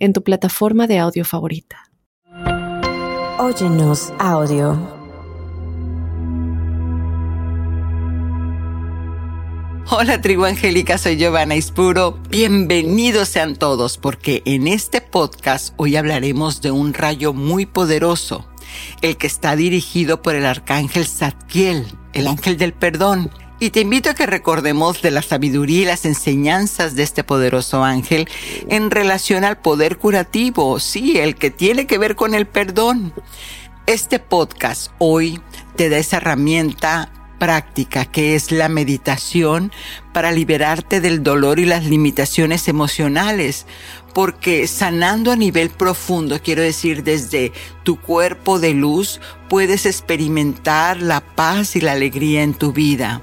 [0.00, 1.90] en tu plataforma de audio favorita.
[3.38, 4.98] Óyenos audio.
[9.92, 12.18] Hola tribu angélica, soy Giovanna Ispuro.
[12.30, 18.48] Bienvenidos sean todos porque en este podcast hoy hablaremos de un rayo muy poderoso,
[19.02, 23.30] el que está dirigido por el arcángel Zadkiel, el ángel del perdón.
[23.62, 27.84] Y te invito a que recordemos de la sabiduría y las enseñanzas de este poderoso
[27.84, 28.26] ángel
[28.70, 33.12] en relación al poder curativo, sí, el que tiene que ver con el perdón.
[33.84, 35.42] Este podcast hoy
[35.76, 39.72] te da esa herramienta práctica que es la meditación
[40.14, 43.66] para liberarte del dolor y las limitaciones emocionales,
[44.14, 47.52] porque sanando a nivel profundo, quiero decir desde
[47.82, 53.22] tu cuerpo de luz, puedes experimentar la paz y la alegría en tu vida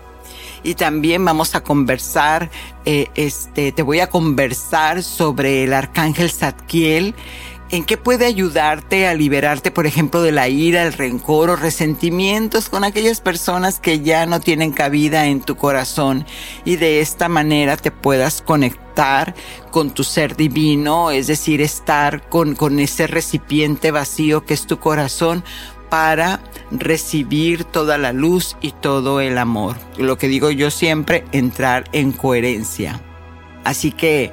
[0.67, 2.51] y también vamos a conversar,
[2.83, 7.15] eh, este, te voy a conversar sobre el arcángel Zadkiel,
[7.71, 12.67] en qué puede ayudarte a liberarte, por ejemplo, de la ira, el rencor o resentimientos
[12.67, 16.25] con aquellas personas que ya no tienen cabida en tu corazón
[16.65, 19.35] y de esta manera te puedas conectar
[19.71, 24.79] con tu ser divino, es decir, estar con, con ese recipiente vacío que es tu
[24.79, 25.45] corazón
[25.89, 29.75] para recibir toda la luz y todo el amor.
[29.97, 33.01] Lo que digo yo siempre, entrar en coherencia.
[33.63, 34.31] Así que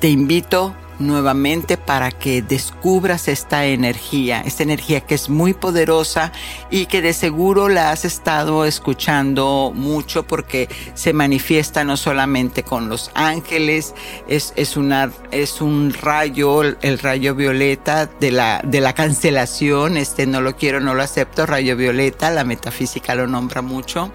[0.00, 6.32] te invito nuevamente para que descubras esta energía, esta energía que es muy poderosa
[6.70, 12.88] y que de seguro la has estado escuchando mucho porque se manifiesta no solamente con
[12.88, 13.94] los ángeles,
[14.28, 20.26] es, es, una, es un rayo, el rayo violeta de la, de la cancelación, este
[20.26, 24.10] no lo quiero, no lo acepto, rayo violeta, la metafísica lo nombra mucho.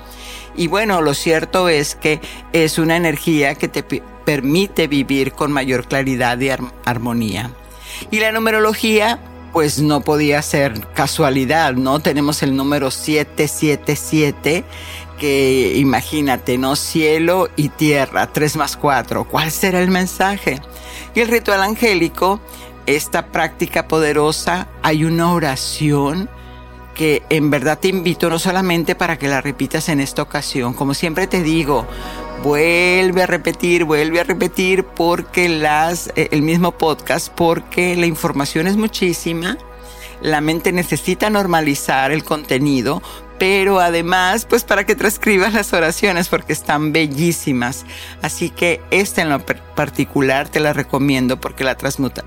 [0.55, 2.19] Y bueno, lo cierto es que
[2.53, 6.49] es una energía que te permite vivir con mayor claridad y
[6.85, 7.51] armonía.
[8.09, 9.19] Y la numerología,
[9.53, 11.99] pues no podía ser casualidad, ¿no?
[11.99, 14.63] Tenemos el número 777,
[15.19, 16.75] que imagínate, ¿no?
[16.75, 19.25] Cielo y tierra, 3 más 4.
[19.25, 20.61] ¿Cuál será el mensaje?
[21.13, 22.39] Y el ritual angélico,
[22.85, 26.29] esta práctica poderosa, hay una oración
[26.95, 30.93] que en verdad te invito no solamente para que la repitas en esta ocasión, como
[30.93, 31.87] siempre te digo,
[32.43, 38.67] vuelve a repetir, vuelve a repetir porque las, eh, el mismo podcast, porque la información
[38.67, 39.57] es muchísima,
[40.21, 43.01] la mente necesita normalizar el contenido,
[43.41, 47.87] pero además, pues para que transcribas las oraciones porque están bellísimas.
[48.21, 51.75] Así que esta en lo particular te la recomiendo porque la,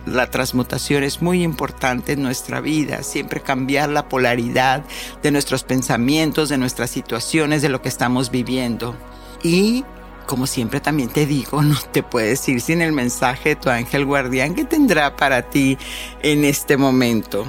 [0.07, 3.05] la transmutación es muy importante en nuestra vida.
[3.05, 4.83] Siempre cambiar la polaridad
[5.23, 8.97] de nuestros pensamientos, de nuestras situaciones, de lo que estamos viviendo.
[9.45, 9.85] Y
[10.27, 14.05] como siempre también te digo, no te puedes ir sin el mensaje de tu ángel
[14.05, 15.79] guardián que tendrá para ti
[16.25, 17.47] en este momento.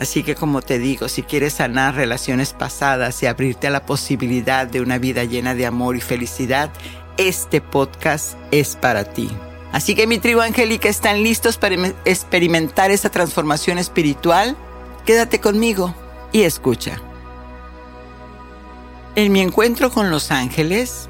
[0.00, 4.66] Así que como te digo, si quieres sanar relaciones pasadas y abrirte a la posibilidad
[4.66, 6.70] de una vida llena de amor y felicidad,
[7.16, 9.30] este podcast es para ti.
[9.72, 14.56] Así que mi tribu angélica están listos para experimentar esa transformación espiritual.
[15.04, 15.94] Quédate conmigo
[16.32, 17.00] y escucha.
[19.16, 21.08] En mi encuentro con los ángeles,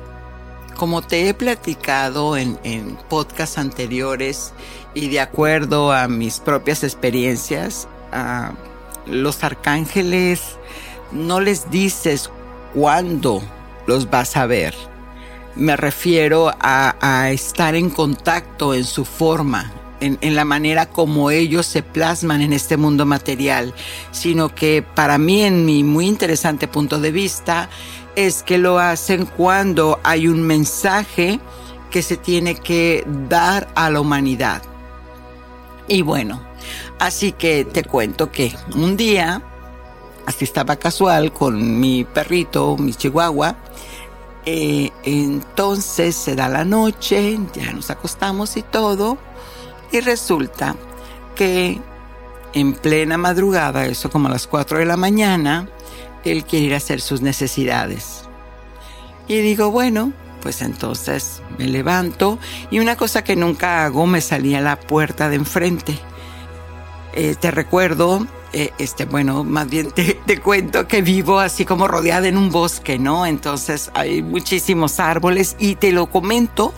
[0.76, 4.52] como te he platicado en, en podcasts anteriores
[4.92, 8.54] y de acuerdo a mis propias experiencias, uh,
[9.06, 10.56] los arcángeles
[11.12, 12.30] no les dices
[12.74, 13.42] cuándo
[13.86, 14.74] los vas a ver.
[15.56, 21.66] Me refiero a, estar en contacto en su forma, en, en, la manera como ellos
[21.66, 23.72] se plasman en este mundo material,
[24.10, 27.68] sino que para mí, en mi muy interesante punto de vista,
[28.16, 31.38] es que lo hacen cuando hay un mensaje
[31.90, 34.62] que se tiene que dar a la humanidad.
[35.86, 36.42] Y bueno,
[36.98, 39.42] Así que te cuento que un día,
[40.26, 43.56] así estaba casual con mi perrito, mi chihuahua,
[44.46, 49.16] eh, entonces se da la noche, ya nos acostamos y todo,
[49.90, 50.76] y resulta
[51.34, 51.80] que
[52.52, 55.68] en plena madrugada, eso como a las 4 de la mañana,
[56.24, 58.24] él quiere ir a hacer sus necesidades.
[59.26, 60.12] Y digo, bueno,
[60.42, 62.38] pues entonces me levanto
[62.70, 65.98] y una cosa que nunca hago me salía a la puerta de enfrente
[67.16, 71.88] eh, te recuerdo, eh, este, bueno, más bien te, te, cuento que vivo así como
[71.88, 73.26] rodeada en un bosque, ¿no?
[73.26, 76.74] Entonces hay muchísimos árboles y te lo comento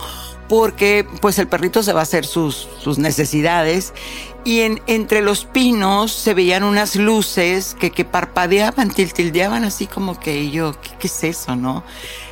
[0.47, 3.93] porque pues el perrito se va a hacer sus, sus necesidades
[4.47, 10.19] y en, entre los pinos se veían unas luces que, que parpadeaban, tiltildeaban así como
[10.19, 11.83] que yo, ¿qué, es eso, no?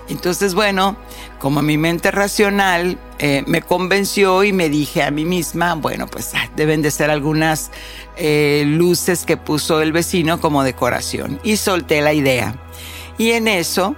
[0.08, 0.96] Entonces, bueno,
[1.40, 6.34] como mi mente racional eh, me convenció y me dije a mí misma, bueno, pues
[6.36, 7.72] ah, deben de ser algunas
[8.16, 11.40] eh, luces que puso el vecino como decoración.
[11.44, 12.56] Y solté la idea.
[13.18, 13.96] Y en eso,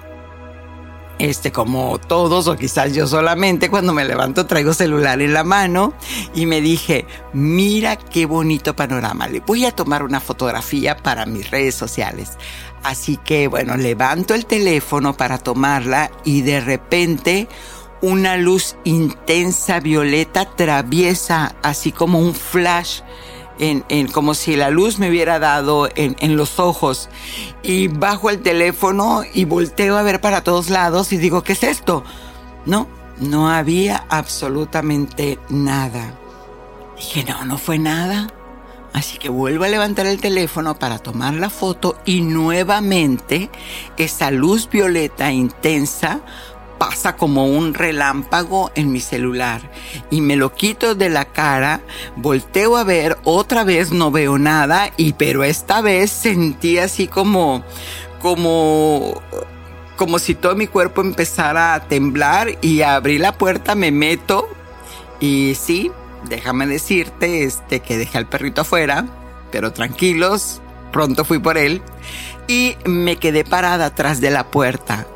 [1.20, 5.94] este, como todos, o quizás yo solamente, cuando me levanto traigo celular en la mano
[6.34, 11.50] y me dije, mira qué bonito panorama, le voy a tomar una fotografía para mis
[11.50, 12.38] redes sociales.
[12.84, 17.48] Así que bueno, levanto el teléfono para tomarla y de repente
[18.02, 23.02] una luz intensa violeta traviesa así como un flash
[23.60, 27.10] en, como si la luz me hubiera dado en, en, los ojos.
[27.64, 31.64] Y bajo el teléfono y volteo a ver para todos lados y digo, ¿qué es
[31.64, 32.04] esto?
[32.66, 32.88] No,
[33.20, 36.14] no había absolutamente nada.
[36.98, 38.28] Dije, no, no fue nada.
[38.94, 43.52] Así que vuelvo a levantar el teléfono para tomar la foto y nuevamente
[43.98, 46.22] esa luz violeta intensa
[46.78, 49.62] pasa como un relámpago en mi celular
[50.10, 51.82] y me lo quito de la cara,
[52.16, 57.64] volteo a ver, otra vez no veo nada y pero esta vez sentí así como
[58.22, 59.22] como
[59.96, 64.48] como si todo mi cuerpo empezara a temblar y abrí la puerta, me meto
[65.20, 65.92] y sí,
[66.30, 69.06] déjame decirte este que dejé al perrito afuera,
[69.52, 71.82] pero tranquilos, pronto fui por él
[72.48, 75.08] y me quedé parada atrás de la puerta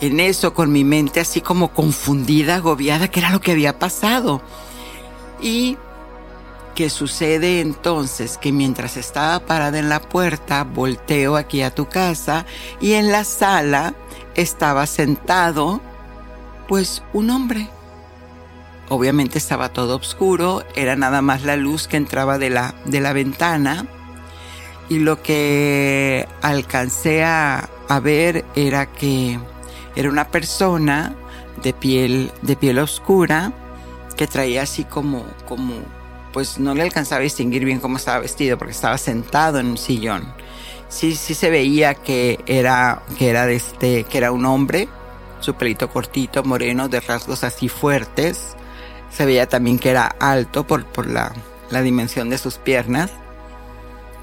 [0.00, 4.42] en eso con mi mente así como confundida, agobiada, que era lo que había pasado.
[5.40, 5.76] Y
[6.74, 8.38] ¿qué sucede entonces?
[8.38, 12.46] Que mientras estaba parada en la puerta, volteo aquí a tu casa
[12.80, 13.94] y en la sala
[14.34, 15.80] estaba sentado
[16.68, 17.68] pues un hombre.
[18.90, 23.12] Obviamente estaba todo oscuro, era nada más la luz que entraba de la, de la
[23.12, 23.86] ventana
[24.88, 29.38] y lo que alcancé a, a ver era que
[29.98, 31.16] era una persona
[31.60, 33.52] de piel, de piel oscura
[34.16, 35.74] que traía así como, como,
[36.32, 39.76] pues no le alcanzaba a distinguir bien cómo estaba vestido porque estaba sentado en un
[39.76, 40.32] sillón.
[40.88, 44.88] Sí, sí se veía que era, que era de este, que era un hombre,
[45.40, 48.54] su pelito cortito, moreno, de rasgos así fuertes.
[49.10, 51.32] Se veía también que era alto por, por la,
[51.70, 53.10] la dimensión de sus piernas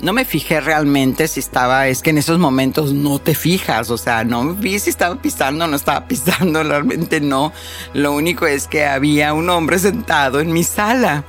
[0.01, 3.97] no me fijé realmente si estaba, es que en esos momentos no te fijas, o
[3.97, 7.53] sea, no vi si estaba pisando o no estaba pisando, realmente no.
[7.93, 11.23] Lo único es que había un hombre sentado en mi sala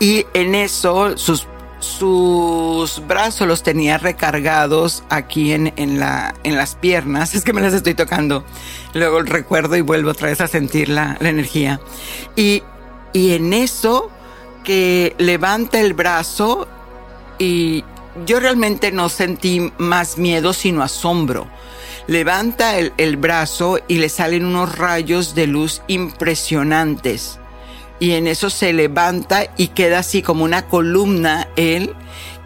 [0.00, 1.46] y en eso sus,
[1.78, 7.60] sus brazos los tenía recargados aquí en, en, la, en las piernas, es que me
[7.60, 8.44] las estoy tocando.
[8.94, 11.80] Luego recuerdo y vuelvo otra vez a sentir la, la energía.
[12.34, 12.62] Y,
[13.12, 14.10] y en eso
[14.64, 16.66] que levanta el brazo
[17.38, 17.84] y,
[18.26, 21.48] yo realmente no sentí más miedo sino asombro.
[22.06, 27.38] Levanta el, brazo y le salen unos rayos de luz impresionantes.
[28.00, 31.94] Y en eso se levanta y queda así como una columna él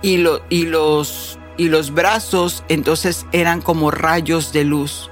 [0.01, 5.11] y, y, los, y los brazos entonces eran como rayos de luz.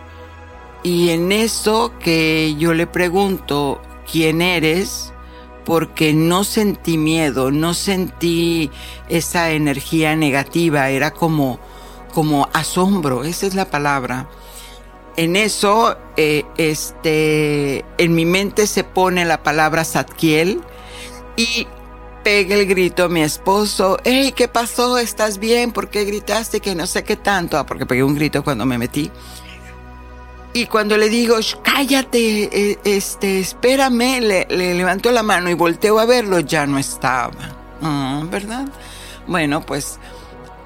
[0.82, 3.80] Y en eso que yo le pregunto,
[4.10, 5.12] ¿quién eres?
[5.70, 8.72] Porque no sentí miedo, no sentí
[9.08, 11.60] esa energía negativa, era como,
[12.12, 14.28] como asombro, esa es la palabra.
[15.16, 20.60] En eso, eh, este, en mi mente se pone la palabra Satkiel
[21.36, 21.68] y
[22.24, 24.98] pega el grito a mi esposo, hey, ¿qué pasó?
[24.98, 25.70] ¿Estás bien?
[25.70, 26.58] ¿Por qué gritaste?
[26.58, 27.56] Que no sé qué tanto.
[27.56, 29.08] Ah, porque pegué un grito cuando me metí.
[30.52, 36.00] Y cuando le digo, cállate, eh, este, espérame, le, le, levantó la mano y volteo
[36.00, 37.30] a verlo, ya no estaba.
[37.80, 38.68] Ah, ¿Verdad?
[39.28, 40.00] Bueno, pues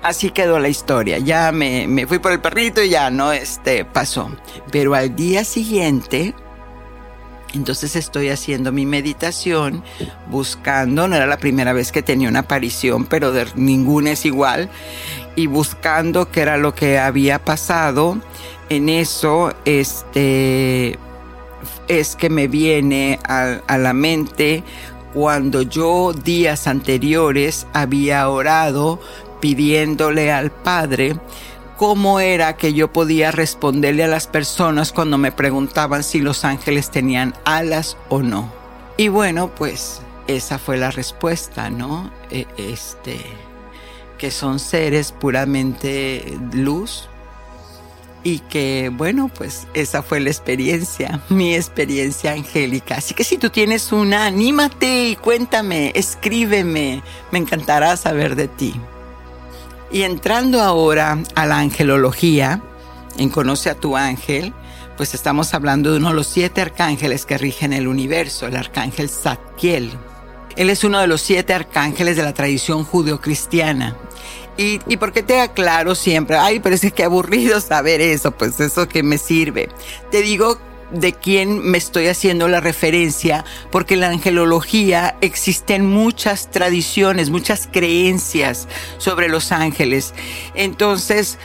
[0.02, 1.18] así quedó la historia.
[1.18, 4.30] Ya me, me, fui por el perrito y ya no, este, pasó.
[4.70, 6.34] Pero al día siguiente,
[7.52, 9.84] entonces estoy haciendo mi meditación,
[10.30, 14.70] buscando, no era la primera vez que tenía una aparición, pero de ninguna es igual,
[15.36, 18.18] y buscando qué era lo que había pasado
[18.68, 20.98] en eso este,
[21.88, 24.62] es que me viene a, a la mente
[25.12, 29.00] cuando yo días anteriores había orado
[29.40, 31.16] pidiéndole al Padre
[31.76, 36.90] cómo era que yo podía responderle a las personas cuando me preguntaban si los ángeles
[36.90, 38.52] tenían alas o no.
[38.96, 42.10] Y bueno, pues esa fue la respuesta, ¿no?
[42.30, 43.20] E, este,
[44.18, 47.08] que son seres puramente luz,
[48.24, 52.96] y que bueno, pues esa fue la experiencia, mi experiencia angélica.
[52.96, 58.74] Así que si tú tienes una, anímate y cuéntame, escríbeme, me encantará saber de ti.
[59.92, 62.62] Y entrando ahora a la angelología,
[63.18, 64.52] en Conoce a tu ángel,
[64.96, 69.08] pues estamos hablando de uno de los siete arcángeles que rigen el universo, el arcángel
[69.08, 69.92] Zadkiel.
[70.56, 73.96] Él es uno de los siete arcángeles de la tradición judeocristiana
[74.56, 78.88] y, y porque te aclaro siempre, ay, pero es que aburrido saber eso, pues eso
[78.88, 79.68] que me sirve.
[80.10, 80.58] Te digo
[80.94, 87.68] de quién me estoy haciendo la referencia, porque en la angelología existen muchas tradiciones, muchas
[87.70, 88.68] creencias
[88.98, 90.14] sobre los ángeles.
[90.54, 91.38] Entonces,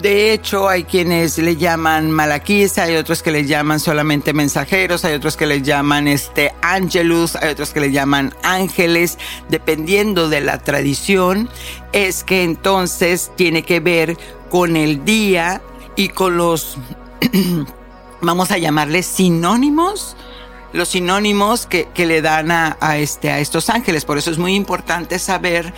[0.00, 5.14] de hecho, hay quienes le llaman malaquíes, hay otros que le llaman solamente mensajeros, hay
[5.14, 10.58] otros que le llaman este angelus, hay otros que le llaman ángeles, dependiendo de la
[10.58, 11.48] tradición,
[11.92, 14.16] es que entonces tiene que ver
[14.50, 15.60] con el día
[15.96, 16.78] y con los,
[18.20, 20.16] vamos a llamarles sinónimos,
[20.72, 24.04] los sinónimos que, que le dan a, a, este, a estos ángeles.
[24.04, 25.74] Por eso es muy importante saber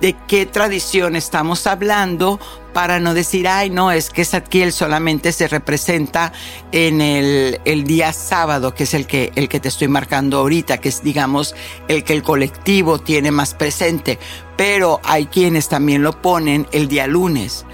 [0.00, 2.40] de qué tradición estamos hablando
[2.72, 6.32] para no decir, ay, no, es que Satkiel solamente se representa
[6.70, 10.78] en el, el, día sábado, que es el que, el que te estoy marcando ahorita,
[10.78, 11.54] que es, digamos,
[11.88, 14.18] el que el colectivo tiene más presente.
[14.56, 17.64] Pero hay quienes también lo ponen el día lunes.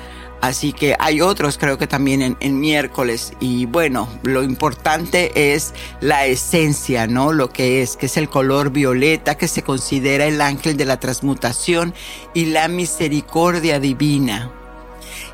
[0.44, 3.32] Así que hay otros, creo que también en, miércoles.
[3.40, 5.72] Y bueno, lo importante es
[6.02, 7.32] la esencia, ¿no?
[7.32, 11.00] Lo que es, que es el color violeta, que se considera el ángel de la
[11.00, 11.94] transmutación
[12.34, 14.52] y la misericordia divina.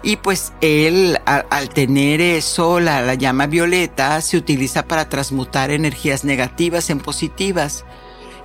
[0.05, 6.89] Y pues él, al, tener eso, la llama violeta, se utiliza para transmutar energías negativas
[6.89, 7.85] en positivas.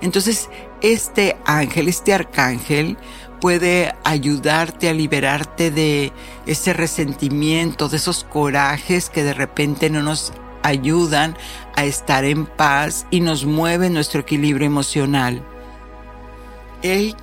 [0.00, 0.48] Entonces,
[0.82, 2.96] este ángel, este arcángel,
[3.40, 6.12] puede ayudarte a liberarte de
[6.46, 11.36] ese resentimiento, de esos corajes que de repente no nos ayudan
[11.76, 15.42] a estar en paz y nos mueven nuestro equilibrio emocional.
[16.82, 17.14] Él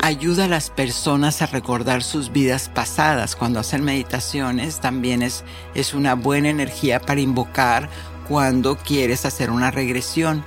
[0.00, 3.36] ayuda a las personas a recordar sus vidas pasadas.
[3.36, 7.88] Cuando hacen meditaciones también es, es una buena energía para invocar
[8.28, 10.44] cuando quieres hacer una regresión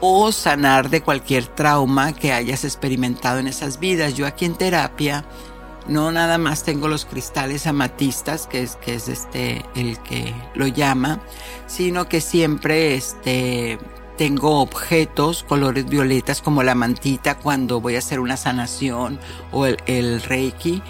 [0.00, 4.14] o sanar de cualquier trauma que hayas experimentado en esas vidas.
[4.14, 5.24] Yo aquí en terapia
[5.86, 10.66] no nada más tengo los cristales amatistas, que es, que es este el que lo
[10.66, 11.20] llama,
[11.66, 13.78] sino que siempre este
[14.16, 19.18] tengo objetos colores violetas como la mantita cuando voy a hacer una sanación
[19.50, 20.82] o el, reiki.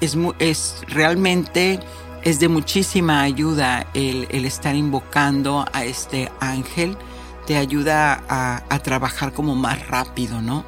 [0.00, 1.80] Es, es realmente
[2.22, 6.96] es de muchísima ayuda el, el estar invocando a este ángel
[7.46, 10.64] te ayuda a, trabajar como más rápido, ¿no?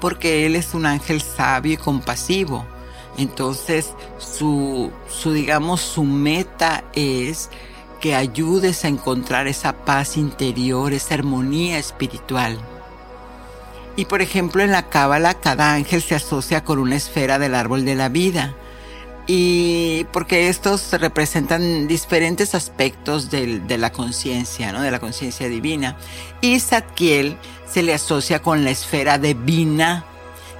[0.00, 2.66] Porque Él es un ángel sabio y compasivo.
[3.16, 7.48] Entonces, su, su, digamos, su meta es
[8.00, 12.58] que ayudes a encontrar esa paz interior, esa armonía espiritual.
[13.96, 17.84] Y por ejemplo, en la Cábala, cada ángel se asocia con una esfera del árbol
[17.84, 18.54] de la vida
[19.26, 24.82] y porque estos representan diferentes aspectos de, de la conciencia, ¿no?
[24.82, 25.96] de la conciencia divina.
[26.40, 30.04] Y Zadkiel se le asocia con la esfera divina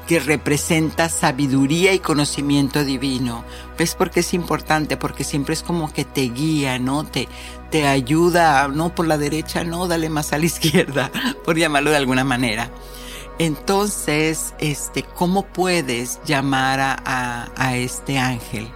[0.07, 3.45] que representa sabiduría y conocimiento divino.
[3.79, 4.97] ¿Ves por qué es importante?
[4.97, 7.05] Porque siempre es como que te guía, ¿no?
[7.05, 7.29] Te,
[7.71, 11.11] te ayuda, no por la derecha, no, dale más a la izquierda,
[11.45, 12.71] por llamarlo de alguna manera.
[13.39, 18.69] Entonces, este, ¿cómo puedes llamar a, a, a, este ángel?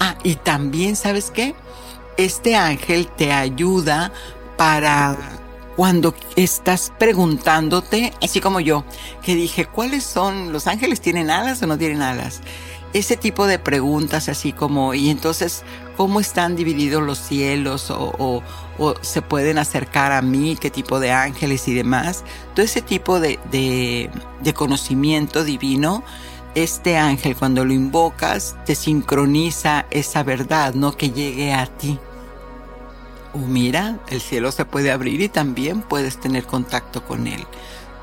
[0.00, 1.54] Ah, y también, ¿sabes qué?
[2.16, 4.12] Este ángel te ayuda
[4.56, 5.16] para
[5.76, 8.84] cuando estás preguntándote, así como yo,
[9.22, 10.52] que dije, ¿cuáles son?
[10.52, 12.40] ¿Los ángeles tienen alas o no tienen alas?
[12.92, 15.62] Ese tipo de preguntas así como, y entonces,
[16.00, 17.90] ¿cómo están divididos los cielos?
[17.90, 18.42] O,
[19.02, 22.24] se pueden acercar a mí, qué tipo de ángeles y demás.
[22.54, 24.08] Todo ese tipo de, de,
[24.40, 26.02] de conocimiento divino,
[26.54, 31.98] este ángel cuando lo invocas te sincroniza esa verdad, no que llegue a ti.
[33.34, 37.46] O mira, el cielo se puede abrir y también puedes tener contacto con él.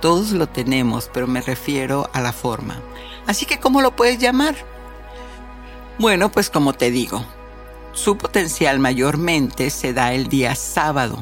[0.01, 2.79] Todos lo tenemos, pero me refiero a la forma.
[3.25, 4.53] Así que, ¿cómo lo puedes llamar?
[5.97, 7.25] Bueno, pues como te digo,
[7.97, 11.17] su potencial mayormente se da el día sábado.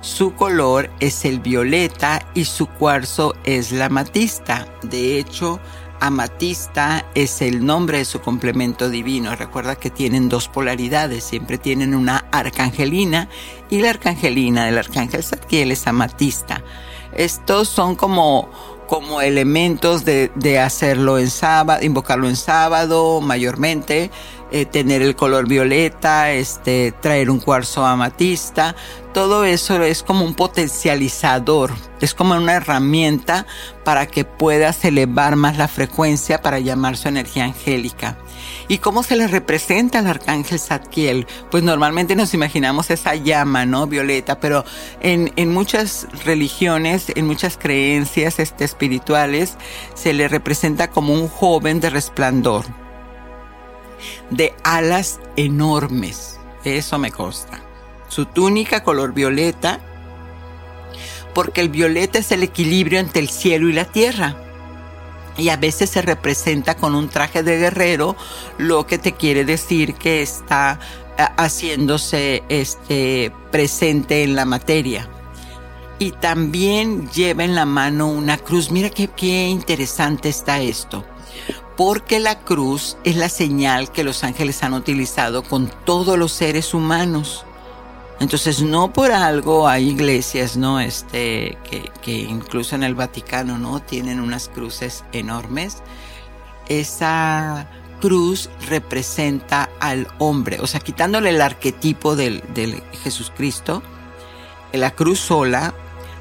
[0.00, 4.66] Su color es el violeta y su cuarzo es la amatista.
[4.82, 5.60] De hecho,
[6.00, 9.34] amatista es el nombre de su complemento divino.
[9.36, 13.28] Recuerda que tienen dos polaridades, siempre tienen una arcangelina
[13.70, 16.62] y la arcangelina del arcángel Zadkiel es amatista.
[17.14, 18.50] Estos son como
[18.88, 24.10] como elementos de, de hacerlo en sábado, invocarlo en sábado mayormente,
[24.50, 28.74] eh, tener el color violeta, este, traer un cuarzo amatista,
[29.12, 33.46] todo eso es como un potencializador, es como una herramienta
[33.84, 38.16] para que puedas elevar más la frecuencia para llamar su energía angélica.
[38.70, 41.26] ¿Y cómo se le representa al arcángel Zadkiel?
[41.50, 43.86] Pues normalmente nos imaginamos esa llama, ¿no?
[43.86, 44.62] Violeta, pero
[45.00, 49.56] en, en muchas religiones, en muchas creencias este, espirituales,
[49.94, 52.66] se le representa como un joven de resplandor,
[54.28, 56.38] de alas enormes.
[56.62, 57.62] Eso me consta.
[58.08, 59.80] Su túnica color violeta,
[61.32, 64.47] porque el violeta es el equilibrio entre el cielo y la tierra
[65.38, 68.16] y a veces se representa con un traje de guerrero,
[68.58, 70.78] lo que te quiere decir que está
[71.16, 75.08] eh, haciéndose este presente en la materia.
[76.00, 78.70] Y también lleva en la mano una cruz.
[78.70, 81.04] Mira qué, qué interesante está esto.
[81.76, 86.74] Porque la cruz es la señal que los ángeles han utilizado con todos los seres
[86.74, 87.44] humanos.
[88.20, 90.80] Entonces, no por algo hay iglesias, ¿no?
[90.80, 91.56] Este,
[92.02, 93.80] que, incluso en el Vaticano, ¿no?
[93.80, 95.82] Tienen unas cruces enormes.
[96.68, 97.70] Esa
[98.00, 103.82] cruz representa al hombre, o sea, quitándole el arquetipo del, del Jesucristo,
[104.72, 105.74] la cruz sola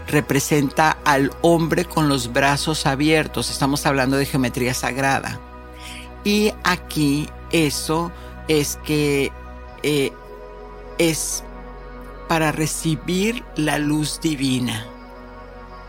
[0.07, 3.49] representa al hombre con los brazos abiertos.
[3.49, 5.39] Estamos hablando de geometría sagrada.
[6.23, 8.11] Y aquí eso
[8.47, 9.31] es que
[9.83, 10.11] eh,
[10.97, 11.43] es
[12.27, 14.85] para recibir la luz divina.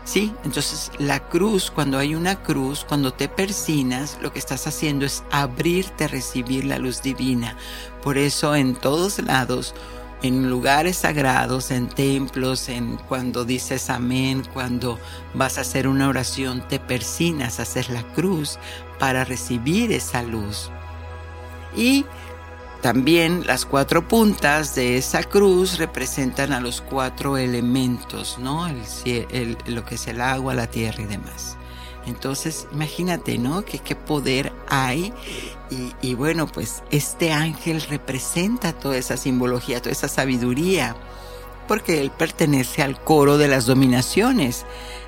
[0.05, 0.33] ¿Sí?
[0.43, 5.23] Entonces la cruz, cuando hay una cruz, cuando te persinas, lo que estás haciendo es
[5.29, 7.55] abrirte a recibir la luz divina.
[8.01, 9.75] Por eso en todos lados,
[10.21, 14.99] en lugares sagrados, en templos, en cuando dices amén, cuando
[15.33, 18.57] vas a hacer una oración, te persinas a hacer la cruz
[18.97, 20.71] para recibir esa luz.
[21.75, 22.05] Y
[22.81, 28.67] también las cuatro puntas de esa cruz representan a los cuatro elementos, ¿no?
[28.67, 31.57] El, lo que es el agua, la tierra y demás.
[32.05, 33.65] Entonces, imagínate, ¿no?
[33.65, 35.13] Que qué poder hay.
[36.01, 40.95] Y, bueno, pues este ángel representa toda esa simbología, toda esa sabiduría,
[41.67, 44.65] porque él pertenece al coro de las dominaciones.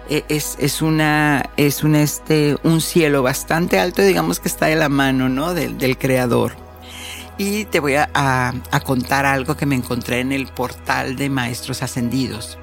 [0.10, 4.76] E, es, es, una, es un, este, un cielo bastante alto, digamos que está de
[4.76, 5.54] la mano, ¿no?
[5.54, 6.71] Del creador
[7.42, 8.54] y te voy a,
[8.86, 12.60] contar algo que me encontré en el portal de Maestros Ascendidos.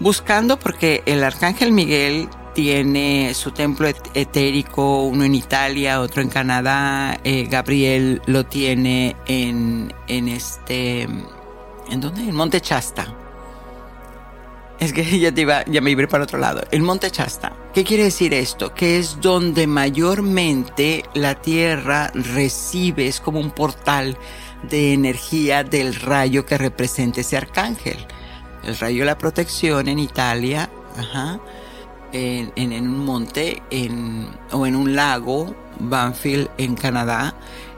[0.00, 7.20] Buscando porque el Arcángel Miguel tiene su templo etérico, uno en Italia, otro en Canadá,
[7.22, 12.22] eh, Gabriel lo tiene en, en este, ¿en dónde?
[12.22, 13.23] En Monte Chasta.
[14.78, 16.62] Es que ya, te iba, ya me iba para otro lado.
[16.70, 17.52] El Monte Chasta.
[17.72, 18.74] ¿Qué quiere decir esto?
[18.74, 24.16] Que es donde mayormente la Tierra recibe, es como un portal
[24.62, 27.98] de energía del rayo que representa ese arcángel.
[28.64, 31.40] El rayo de la protección en Italia, ajá,
[32.12, 37.34] en, un monte en, o en un lago, Banfield en Canadá,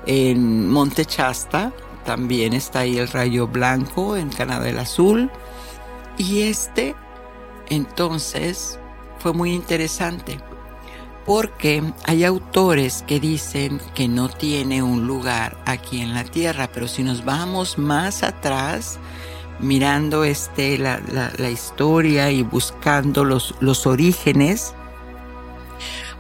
[0.07, 1.73] en Monte Chasta,
[2.05, 5.31] también está ahí el rayo blanco, en Canadá el azul,
[6.19, 6.95] y este,
[7.69, 8.79] entonces,
[9.19, 10.39] fue muy interesante
[11.25, 16.87] porque hay autores que dicen que no tiene un lugar aquí en la tierra, pero
[16.87, 19.01] si nos vamos más atrás,
[19.59, 21.01] mirando este, la,
[21.37, 24.75] la, historia y buscando los, los orígenes,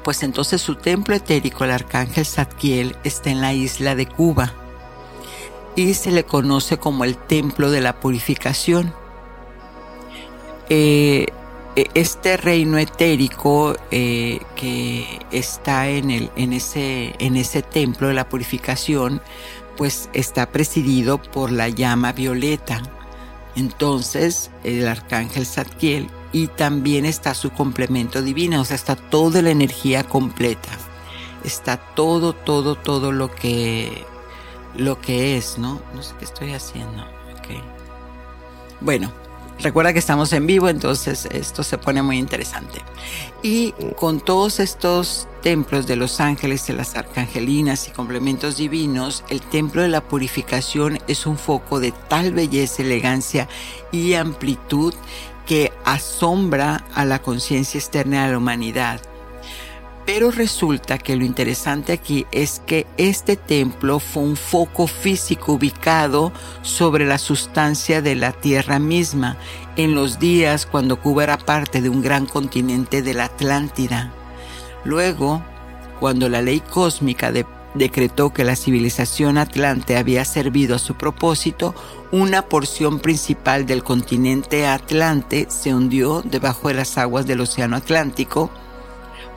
[0.02, 4.52] pues entonces su templo etérico, el arcángel Zadkiel, está en la isla de Cuba
[5.76, 8.92] y se le conoce como el templo de la purificación
[10.68, 11.26] eh,
[11.94, 18.28] este reino etérico eh, que está en, el, en, ese, en ese templo de la
[18.28, 19.20] purificación,
[19.76, 22.82] pues está presidido por la llama violeta.
[23.56, 29.50] Entonces, el arcángel Zadkiel y también está su complemento divino, o sea, está toda la
[29.50, 30.70] energía completa.
[31.44, 34.04] Está todo, todo, todo lo que,
[34.76, 35.80] lo que es, ¿no?
[35.94, 37.04] No sé qué estoy haciendo.
[37.38, 37.62] Okay.
[38.80, 39.12] Bueno,
[39.60, 42.82] Recuerda que estamos en vivo, entonces esto se pone muy interesante.
[43.42, 49.40] Y con todos estos templos de los ángeles, de las arcangelinas y complementos divinos, el
[49.40, 53.48] templo de la purificación es un foco de tal belleza, elegancia
[53.92, 54.92] y amplitud
[55.46, 59.00] que asombra a la conciencia externa de la humanidad.
[60.06, 66.32] Pero resulta que lo interesante aquí es que este templo fue un foco físico ubicado
[66.62, 69.36] sobre la sustancia de la Tierra misma,
[69.76, 74.12] en los días cuando Cuba era parte de un gran continente de la Atlántida.
[74.84, 75.42] Luego,
[75.98, 77.32] cuando la ley cósmica
[77.74, 81.74] decretó que la civilización atlante había servido a su propósito,
[82.12, 88.52] una porción principal del continente atlante se hundió debajo de las aguas del Océano Atlántico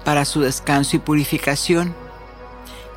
[0.09, 1.93] para su descanso y purificación.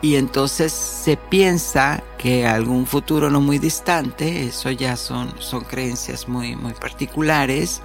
[0.00, 6.26] Y entonces se piensa que algún futuro no muy distante, eso ya son, son creencias
[6.26, 7.82] muy, muy particulares,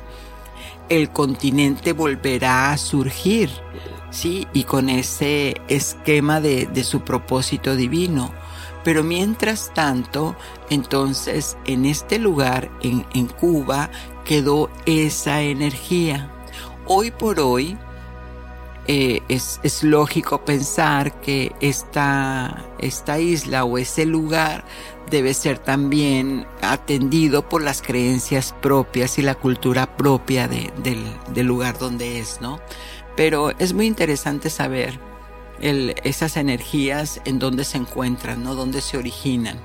[0.87, 3.49] el continente volverá a surgir
[4.11, 4.47] ¿sí?
[4.53, 8.31] Y con ese esquema de, su propósito divino.
[8.85, 10.37] Pero mientras tanto,
[10.69, 13.89] entonces en este lugar, en, en Cuba,
[14.23, 16.31] quedó esa energía.
[16.85, 17.77] Hoy por hoy,
[18.89, 24.63] eh, es, es, lógico pensar que esta, esta, isla o ese lugar
[25.11, 31.77] debe ser también atendido por las creencias propias y la cultura propia de, del, lugar
[31.77, 32.61] donde es, ¿no?
[33.17, 34.97] Pero es muy interesante saber
[35.59, 38.55] esas energías en dónde se encuentran, ¿no?
[38.55, 39.59] Dónde se originan.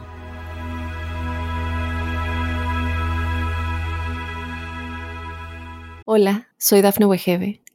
[6.07, 7.62] Hola, soy Dafne Wegebe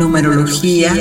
[0.00, 0.94] Numerología.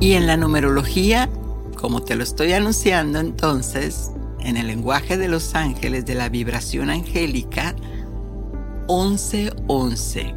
[0.00, 1.28] Y en la numerología,
[1.76, 6.88] como te lo estoy anunciando entonces, en el lenguaje de los ángeles de la vibración
[6.88, 7.74] angélica
[8.88, 10.34] 1111.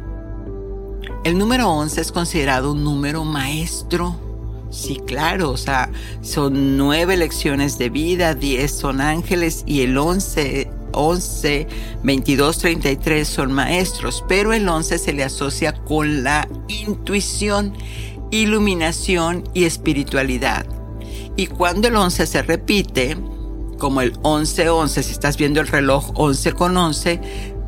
[1.24, 4.20] El número 11 es considerado un número maestro.
[4.68, 10.70] Sí, claro, o sea, son nueve lecciones de vida, 10 son ángeles y el 11,
[10.92, 11.66] 11,
[12.02, 17.74] 22, 33 son maestros, pero el 11 se le asocia con la intuición,
[18.30, 20.66] iluminación y espiritualidad.
[21.36, 23.16] Y cuando el 11 se repite,
[23.78, 27.20] como el 11-11, si estás viendo el reloj 11 con 11,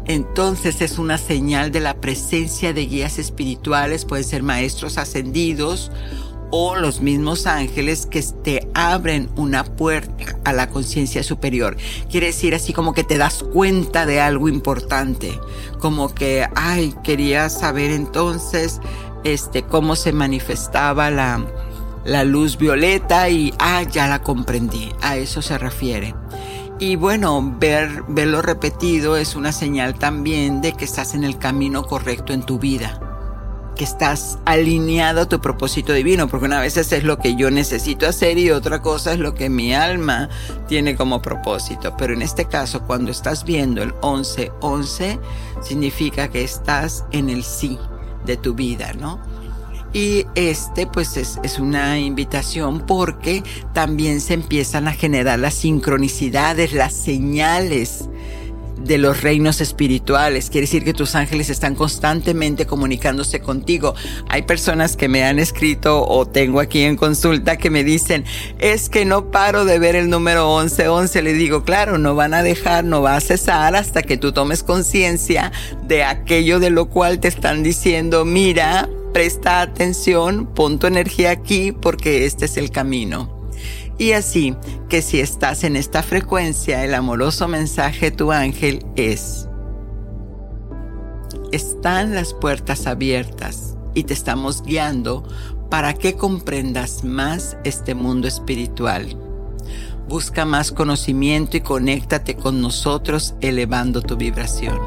[0.06, 5.92] entonces es una señal de la presencia de guías espirituales, pueden ser maestros ascendidos
[6.50, 11.76] o los mismos ángeles que te abren una puerta a la conciencia superior.
[12.10, 15.38] Quiere decir así como que te das cuenta de algo importante,
[15.78, 18.80] como que, ay, quería saber entonces
[19.24, 21.46] este cómo se manifestaba la
[22.04, 26.14] la luz violeta y, ah, ya la comprendí, a eso se refiere.
[26.78, 31.84] Y bueno, ver, verlo repetido es una señal también de que estás en el camino
[31.84, 33.09] correcto en tu vida,
[33.74, 38.06] que estás alineado a tu propósito divino, porque una vez es lo que yo necesito
[38.06, 40.28] hacer y otra cosa es lo que mi alma
[40.68, 41.94] tiene como propósito.
[41.96, 45.18] Pero en este caso, cuando estás viendo el 11-11,
[45.62, 47.78] significa que estás en el sí
[48.26, 49.20] de tu vida, ¿no?
[49.92, 56.72] Y este pues es, es, una invitación porque también se empiezan a generar las sincronicidades,
[56.72, 58.08] las señales
[58.84, 60.50] de los reinos espirituales.
[60.50, 63.94] Quiere decir que tus ángeles están constantemente comunicándose contigo.
[64.28, 68.24] Hay personas que me han escrito o tengo aquí en consulta que me dicen,
[68.58, 71.22] es que no paro de ver el número 1111.
[71.22, 74.62] Le digo, claro, no van a dejar, no va a cesar hasta que tú tomes
[74.62, 75.52] conciencia
[75.86, 81.72] de aquello de lo cual te están diciendo, mira, presta atención, pon tu energía aquí
[81.72, 83.39] porque este es el camino.
[84.00, 84.56] Y así
[84.88, 89.46] que si estás en esta frecuencia, el amoroso mensaje de tu ángel es,
[91.52, 95.22] están las puertas abiertas y te estamos guiando
[95.68, 99.18] para que comprendas más este mundo espiritual.
[100.08, 104.78] Busca más conocimiento y conéctate con nosotros elevando tu vibración.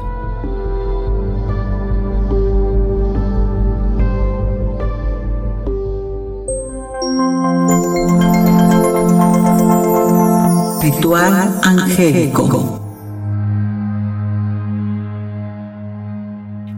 [10.84, 12.78] Ritual angélico.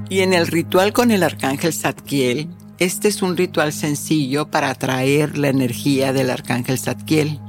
[0.09, 5.37] Y en el ritual con el arcángel Zadkiel, este es un ritual sencillo para atraer
[5.37, 7.41] la energía del arcángel Zadkiel.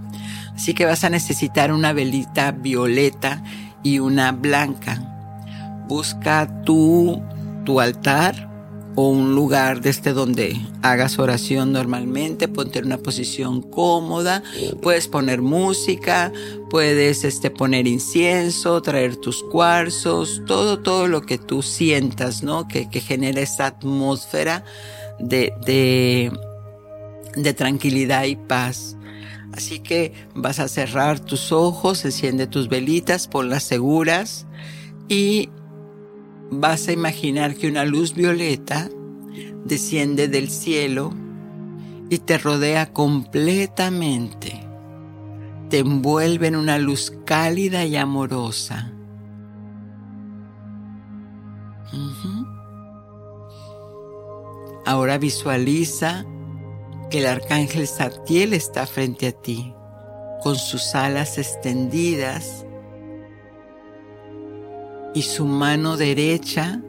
[0.55, 3.43] Así que vas a necesitar una velita violeta
[3.83, 5.85] y una blanca.
[5.87, 7.21] busca tu,
[7.65, 8.46] tu altar
[8.99, 14.41] o un lugar desde donde hagas oración normalmente, ponte en una posición cómoda,
[14.81, 16.33] puedes poner música,
[16.71, 22.67] puedes este, poner incienso, traer tus cuarzos, todo, todo lo que tú sientas, ¿no?
[22.67, 24.65] Que, que genere esa atmósfera
[25.19, 26.31] de, de,
[27.35, 28.97] de tranquilidad y paz.
[29.53, 34.47] Así que vas a cerrar tus ojos, enciende tus velitas, ponlas seguras
[35.07, 35.49] y
[36.49, 38.89] vas a imaginar que una luz violeta
[39.65, 41.13] desciende del cielo
[42.09, 44.63] y te rodea completamente.
[45.69, 48.93] Te envuelve en una luz cálida y amorosa.
[54.85, 56.25] Ahora visualiza
[57.09, 59.73] que el arcángel Satiel está frente a ti,
[60.41, 62.66] con sus alas extendidas
[65.17, 66.79] y su mano derecha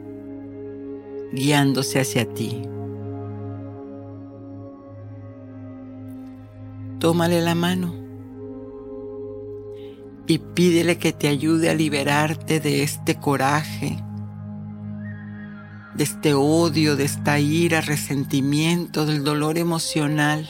[1.33, 2.61] guiándose hacia ti.
[6.99, 7.95] Tómale la mano
[10.27, 13.97] y pídele que te ayude a liberarte de este coraje,
[15.95, 20.47] de este odio, de esta ira, resentimiento, del dolor emocional.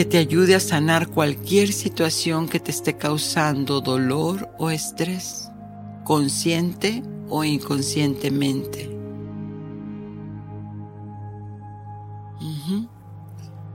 [0.00, 5.50] Que te ayude a sanar cualquier situación que te esté causando dolor o estrés,
[6.04, 8.98] consciente o inconscientemente.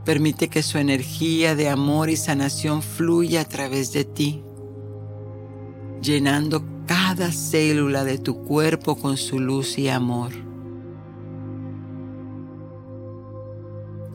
[0.04, 4.44] Permite que su energía de amor y sanación fluya a través de ti,
[6.02, 10.32] llenando cada célula de tu cuerpo con su luz y amor.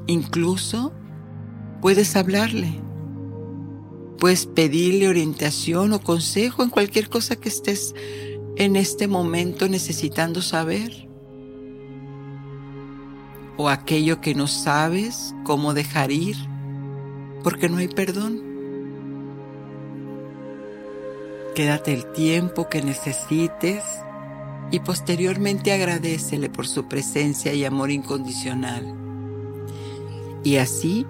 [0.08, 0.92] Incluso
[1.80, 2.72] puedes hablarle,
[4.18, 7.94] puedes pedirle orientación o consejo en cualquier cosa que estés
[8.56, 11.08] en este momento necesitando saber
[13.56, 16.36] o aquello que no sabes cómo dejar ir
[17.42, 18.42] porque no hay perdón.
[21.54, 23.82] Quédate el tiempo que necesites
[24.70, 28.94] y posteriormente agradecele por su presencia y amor incondicional.
[30.42, 31.06] Y así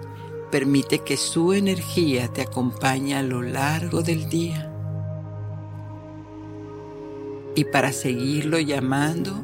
[0.51, 4.71] permite que su energía te acompañe a lo largo del día.
[7.55, 9.43] Y para seguirlo llamando,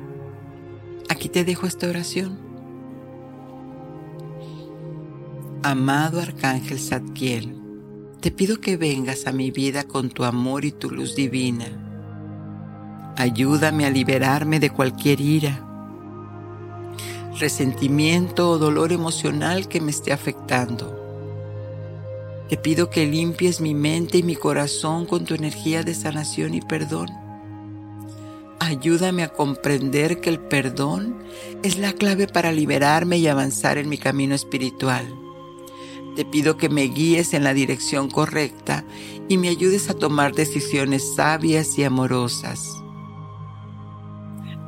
[1.09, 2.37] aquí te dejo esta oración.
[5.63, 7.57] Amado Arcángel Zadkiel,
[8.21, 11.65] te pido que vengas a mi vida con tu amor y tu luz divina.
[13.17, 15.66] Ayúdame a liberarme de cualquier ira,
[17.39, 20.97] resentimiento o dolor emocional que me esté afectando.
[22.49, 26.61] Te pido que limpies mi mente y mi corazón con tu energía de sanación y
[26.61, 27.09] perdón.
[28.59, 31.17] Ayúdame a comprender que el perdón
[31.63, 35.05] es la clave para liberarme y avanzar en mi camino espiritual.
[36.15, 38.83] Te pido que me guíes en la dirección correcta
[39.29, 42.76] y me ayudes a tomar decisiones sabias y amorosas.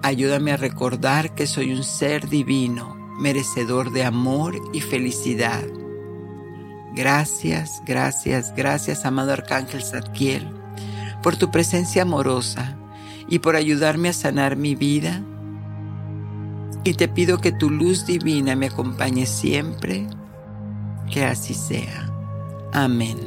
[0.01, 5.63] Ayúdame a recordar que soy un ser divino, merecedor de amor y felicidad.
[6.95, 10.47] Gracias, gracias, gracias, amado Arcángel Zadkiel,
[11.21, 12.77] por tu presencia amorosa
[13.27, 15.21] y por ayudarme a sanar mi vida.
[16.83, 20.07] Y te pido que tu luz divina me acompañe siempre
[21.11, 22.09] que así sea.
[22.71, 23.17] Amén.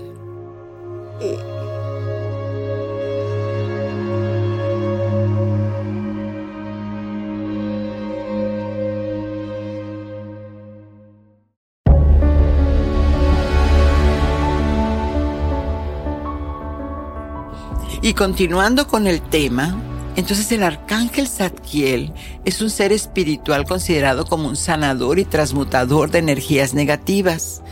[18.04, 19.80] Y continuando con el tema,
[20.16, 22.12] entonces el arcángel Zadkiel
[22.44, 27.62] es un ser espiritual considerado como un sanador y transmutador de energías negativas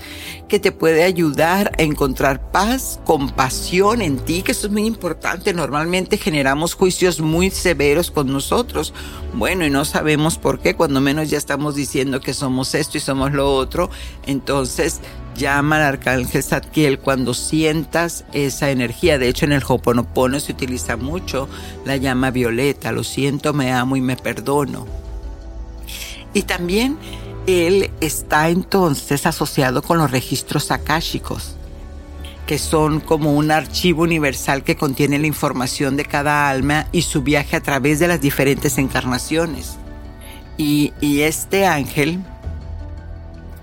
[0.47, 5.53] que te puede ayudar a encontrar paz, compasión en ti, que eso es muy importante.
[5.53, 8.95] Normalmente generamos juicios muy severos con nosotros.
[9.35, 13.01] Bueno, y no sabemos por qué, cuando menos ya estamos diciendo que somos esto y
[13.01, 13.90] somos lo otro.
[14.27, 15.01] Entonces,
[15.40, 19.18] llama al arcángel Zadkiel cuando sientas esa energía.
[19.18, 21.48] De hecho, en el Hoponopono se utiliza mucho
[21.85, 22.92] la llama violeta.
[22.92, 24.87] Lo siento, me amo y me perdono.
[26.33, 26.96] Y también
[27.46, 31.57] él está entonces asociado con los registros akáshicos,
[32.46, 37.22] que son como un archivo universal que contiene la información de cada alma y su
[37.22, 39.76] viaje a través de las diferentes encarnaciones.
[40.57, 42.20] Y, este ángel,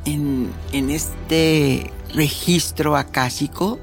[0.08, 3.80] en, este registro akáshico,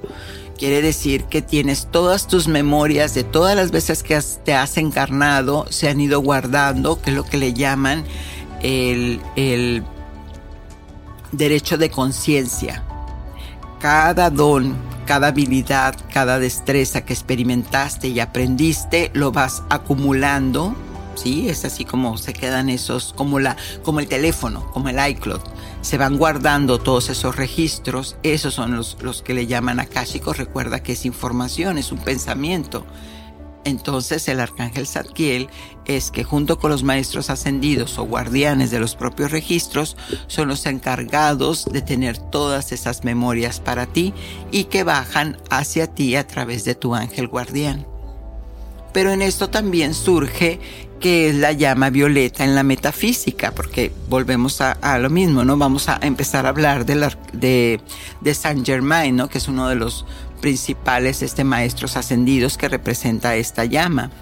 [0.57, 5.67] Quiere decir que tienes todas tus memorias de todas las veces que te has encarnado,
[5.69, 8.05] se han ido guardando, que es lo que le llaman
[8.63, 9.83] el, el
[11.33, 12.85] derecho de conciencia.
[13.81, 20.77] Cada don, cada habilidad, cada destreza que experimentaste y aprendiste, lo vas acumulando
[21.17, 21.49] ¿sí?
[21.49, 25.41] Es así como se quedan esos, como, la, como el teléfono, como el iCloud.
[25.85, 30.39] Se van guardando todos esos registros, esos son los, los que le llaman akáshicos.
[30.39, 32.87] Recuerda que es información, es un pensamiento.
[33.65, 35.51] Entonces el arcángel Zadkiel
[35.85, 40.65] es que junto con los maestros ascendidos o guardianes de los propios registros son los
[40.65, 44.15] encargados de tener todas esas memorias para ti
[44.51, 47.87] y que bajan hacia ti a través de tu ángel guardián.
[48.95, 50.61] Pero en esto también surge
[51.05, 55.59] que es la llama violeta en la metafísica, porque volvemos a, lo mismo, ¿no?
[55.59, 57.79] Vamos a empezar a hablar de,
[58.23, 59.29] de, Saint Germain, ¿no?
[59.29, 60.07] Que es uno de los
[60.41, 64.13] principales este, maestros ascendidos que representa esta llama.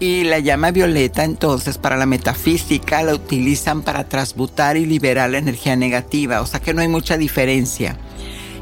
[0.00, 5.36] Y la llama violeta entonces para la metafísica la utilizan para transmutar y liberar la
[5.36, 7.98] energía negativa, o sea que no hay mucha diferencia.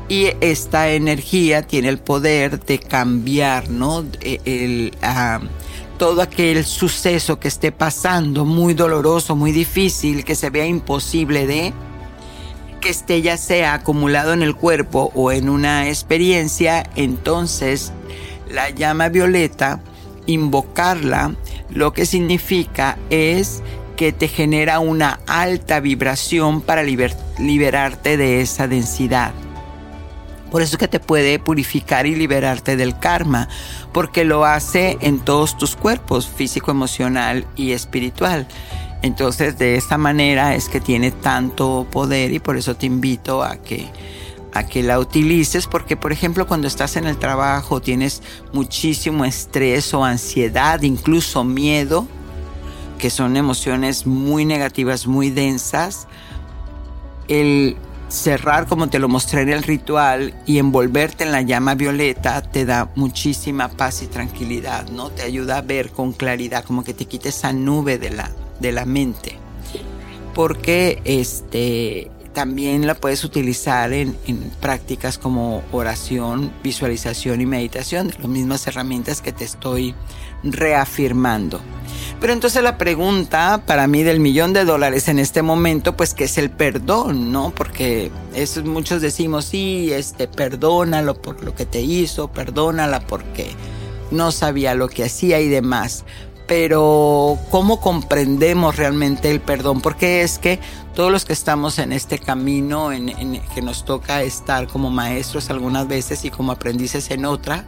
[0.09, 4.05] Y esta energía tiene el poder de cambiar, ¿no?
[4.23, 5.39] E, el, ah,
[6.01, 11.75] todo aquel suceso que esté pasando, muy doloroso, muy difícil, que se vea imposible de,
[12.81, 17.93] que esté ya sea acumulado en el cuerpo o en una experiencia, entonces
[18.51, 19.83] la llama violeta,
[20.25, 21.35] invocarla,
[21.69, 23.63] lo que significa es
[23.99, 29.35] que te genera una alta vibración para liberarte de esa densidad.
[30.51, 33.49] Por eso es que te puede purificar y liberarte del karma,
[33.93, 38.47] porque lo hace en todos tus cuerpos, físico, emocional y espiritual.
[39.03, 43.57] Entonces de esta manera es que tiene tanto poder y por eso te invito a
[43.57, 43.89] que
[44.53, 48.21] a que la utilices porque por ejemplo cuando estás en el trabajo tienes
[48.53, 52.07] muchísimo estrés o ansiedad, incluso miedo,
[52.99, 56.09] que son emociones muy negativas, muy densas,
[57.29, 57.77] el
[58.11, 62.65] cerrar como te lo mostré en el ritual y envolverte en la llama violeta te
[62.65, 65.11] da muchísima paz y tranquilidad, ¿no?
[65.11, 68.73] Te ayuda a ver con claridad, como que te quite esa nube de la, de
[68.73, 69.37] la mente.
[70.35, 74.17] Porque este también la puedes utilizar en,
[74.61, 79.95] prácticas como oración, visualización y meditación, las mismas herramientas que te estoy
[80.43, 81.61] reafirmando.
[82.21, 86.25] Pero entonces la pregunta para mí del millón de dólares en este momento, pues que
[86.25, 87.51] es el perdón, ¿no?
[87.51, 93.51] Porque eso muchos decimos, sí, este, perdónalo por lo que te hizo, perdónala porque
[94.11, 96.05] no sabía lo que hacía y demás.
[96.47, 99.81] Pero ¿cómo comprendemos realmente el perdón?
[99.81, 100.61] Porque es que
[100.95, 105.89] todos los que estamos en este camino, en que nos toca estar como maestros algunas
[105.89, 107.65] veces y como aprendices en otra,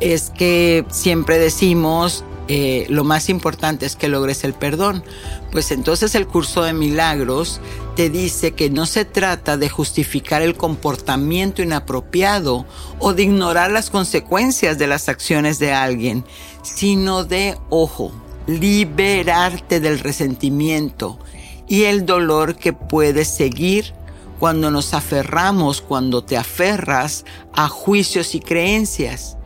[0.00, 5.04] es que siempre decimos eh, lo más importante es que logres el perdón.
[5.52, 7.60] Pues entonces el curso de milagros
[7.94, 12.66] te dice que no se trata de justificar el comportamiento inapropiado
[12.98, 16.24] o de ignorar las consecuencias de las acciones de alguien,
[16.62, 18.10] sino de, ojo,
[18.48, 21.20] liberarte del resentimiento
[21.68, 23.94] y el dolor que puede seguir
[24.40, 29.36] cuando nos aferramos, cuando te aferras a juicios y creencias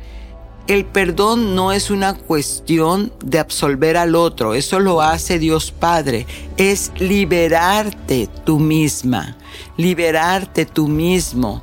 [0.67, 6.27] el perdón no es una cuestión de absolver al otro, eso lo hace Dios Padre,
[6.57, 9.37] es liberarte tú misma,
[9.77, 11.63] liberarte tú mismo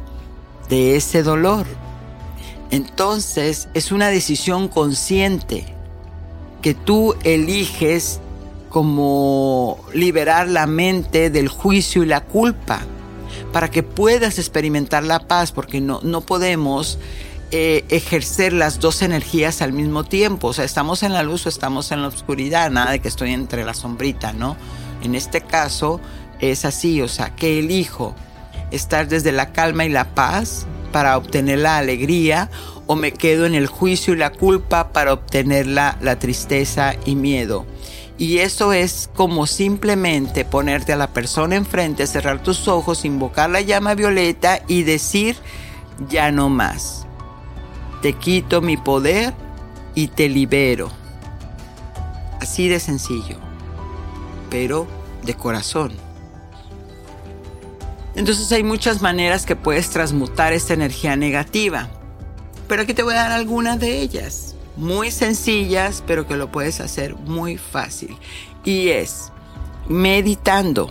[0.69, 1.65] de ese dolor.
[2.69, 5.65] Entonces es una decisión consciente
[6.61, 8.19] que tú eliges
[8.69, 12.81] como liberar la mente del juicio y la culpa
[13.51, 16.97] para que puedas experimentar la paz, porque no, no podemos
[17.53, 20.47] eh, ejercer las dos energías al mismo tiempo.
[20.47, 23.33] O sea, estamos en la luz o estamos en la oscuridad, nada de que estoy
[23.33, 24.55] entre la sombrita, ¿no?
[25.03, 25.99] En este caso
[26.39, 28.15] es así, o sea, que elijo
[28.71, 32.49] estar desde la calma y la paz para obtener la alegría
[32.87, 37.15] o me quedo en el juicio y la culpa para obtener la, la tristeza y
[37.15, 37.65] miedo.
[38.17, 43.59] Y eso es como simplemente ponerte a la persona enfrente, cerrar tus ojos, invocar la
[43.59, 45.35] llama violeta y decir,
[46.07, 47.07] ya no más
[48.01, 49.33] te quito mi poder
[49.95, 50.91] y te libero.
[52.39, 53.37] Así de sencillo,
[54.49, 54.87] pero
[55.23, 55.91] de corazón.
[58.15, 61.89] Entonces hay muchas maneras que puedes transmutar esta energía negativa.
[62.67, 64.55] Pero aquí te voy a dar algunas de ellas.
[64.75, 68.17] Muy sencillas, pero que lo puedes hacer muy fácil.
[68.65, 69.31] Y es
[69.87, 70.89] meditando.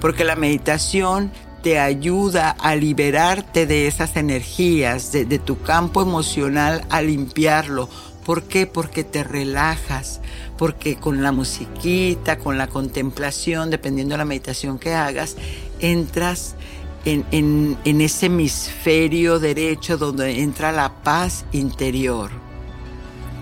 [0.00, 1.32] Porque la meditación
[1.66, 7.88] te ayuda a liberarte de esas energías, de, tu campo emocional, a limpiarlo.
[8.24, 8.68] ¿Por qué?
[8.68, 10.20] Porque te relajas,
[10.56, 15.34] porque con la musiquita, con la contemplación, dependiendo de la meditación que hagas,
[15.80, 16.54] entras
[17.04, 22.30] en, en, ese hemisferio derecho donde entra la paz interior.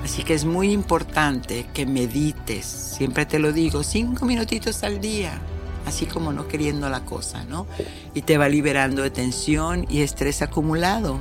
[0.02, 5.42] Así que es muy importante que medites, siempre te lo digo, cinco minutitos al día
[5.86, 7.66] así como no queriendo la cosa, ¿no?
[8.14, 11.18] Y te va liberando de tensión y estrés acumulado.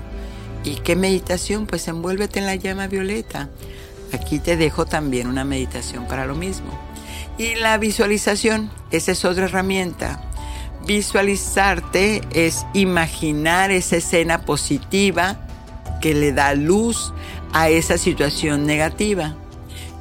[0.64, 1.66] ¿Y qué meditación?
[1.66, 3.49] Pues envuélvete en la llama violeta.
[4.14, 6.72] Aquí te dejo también una meditación para lo mismo.
[7.38, 10.22] Y la visualización, esa es otra herramienta.
[10.86, 15.47] Visualizarte es imaginar esa escena positiva
[16.01, 17.14] que le da luz
[17.53, 19.36] a esa situación negativa.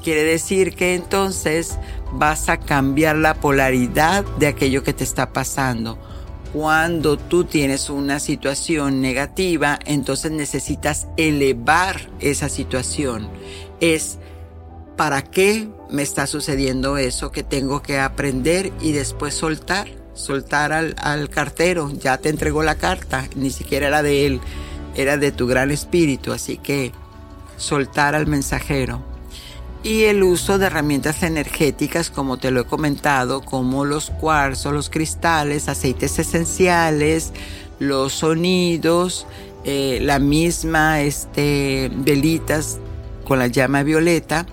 [0.03, 1.79] Quiere decir que entonces
[2.13, 5.99] vas a cambiar la polaridad de aquello que te está pasando.
[6.53, 13.29] Cuando tú tienes una situación negativa, entonces necesitas elevar esa situación.
[13.81, 14.19] Es,
[14.97, 19.89] ¿para qué me está sucediendo eso que tengo que aprender y después soltar?
[20.13, 24.41] Soltar al, al cartero, ya te entregó la carta, ni siquiera era de él,
[24.95, 26.93] era de tu gran espíritu, así que
[27.57, 29.12] soltar al mensajero
[29.83, 34.91] y el uso de herramientas energéticas, como te lo he comentado, como los cuarzos, los
[34.91, 37.33] cristales, aceites esenciales,
[37.79, 39.27] los sonidos,
[39.65, 42.79] eh, la misma este, velitas
[43.25, 44.47] con la llama violeta,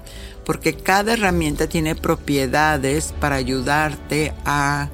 [0.45, 4.89] porque cada herramienta tiene propiedades para ayudarte a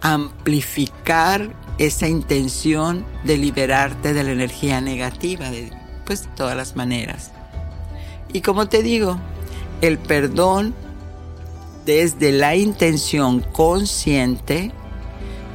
[0.00, 5.70] amplificar esa intención de liberarte de la energía negativa, de
[6.04, 7.30] pues, todas las maneras.
[8.32, 9.20] Y como te digo,
[9.80, 10.74] el perdón
[11.84, 14.72] desde la intención consciente,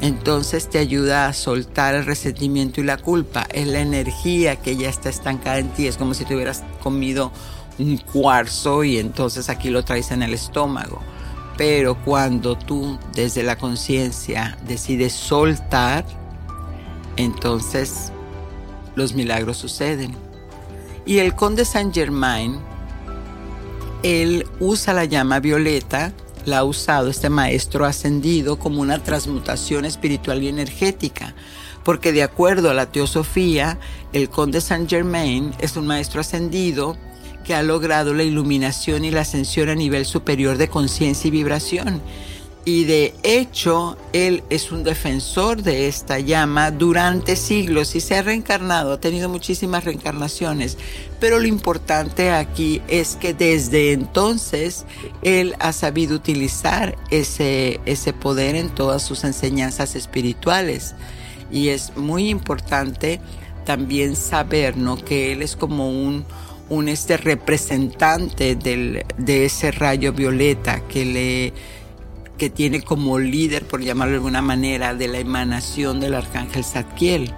[0.01, 3.47] entonces te ayuda a soltar el resentimiento y la culpa.
[3.53, 5.87] Es la energía que ya está estancada en ti.
[5.87, 7.31] Es como si te hubieras comido
[7.77, 11.01] un cuarzo y entonces aquí lo traes en el estómago.
[11.57, 16.05] Pero cuando tú desde la conciencia decides soltar,
[17.17, 18.11] entonces
[18.95, 20.15] los milagros suceden.
[21.05, 22.59] Y el conde Saint Germain
[24.03, 26.13] él usa la llama violeta,
[26.45, 31.35] la ha usado este maestro ascendido como una transmutación espiritual y energética,
[31.83, 33.77] porque de acuerdo a la teosofía,
[34.13, 36.97] el conde Saint Germain es un maestro ascendido
[37.43, 42.01] que ha logrado la iluminación y la ascensión a nivel superior de conciencia y vibración
[42.63, 48.21] y de hecho él es un defensor de esta llama durante siglos y se ha
[48.21, 50.77] reencarnado, ha tenido muchísimas reencarnaciones,
[51.19, 54.85] pero lo importante aquí es que desde entonces
[55.23, 60.93] él ha sabido utilizar ese, ese poder en todas sus enseñanzas espirituales
[61.51, 63.19] y es muy importante
[63.65, 64.97] también saber ¿no?
[64.97, 66.25] que él es como un,
[66.69, 71.53] un este representante del, de ese rayo violeta que le
[72.41, 77.31] que tiene como líder, por llamarlo de alguna manera, de la emanación del arcángel Zadkiel.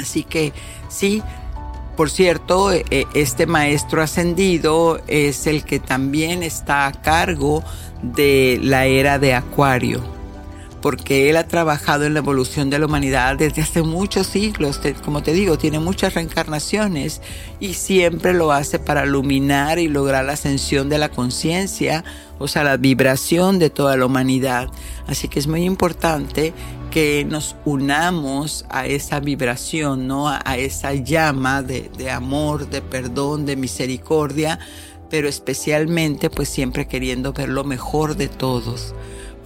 [0.00, 0.54] Así que
[0.88, 1.22] sí,
[1.94, 7.62] por cierto, e, e, este maestro ascendido es el que también está a cargo
[8.00, 10.15] de la era de Acuario
[10.86, 15.20] porque él ha trabajado en la evolución de la humanidad desde hace muchos siglos, como
[15.20, 17.22] te digo, tiene muchas reencarnaciones
[17.58, 22.04] y siempre lo hace para iluminar y lograr la ascensión de la conciencia,
[22.38, 24.68] o sea, la vibración de toda la humanidad.
[25.08, 26.54] Así que es muy importante
[26.92, 30.28] que nos unamos a esa vibración, ¿no?
[30.28, 34.60] A, esa llama de, de amor, de perdón, de misericordia,
[35.10, 38.94] pero especialmente pues siempre queriendo ver lo mejor de todos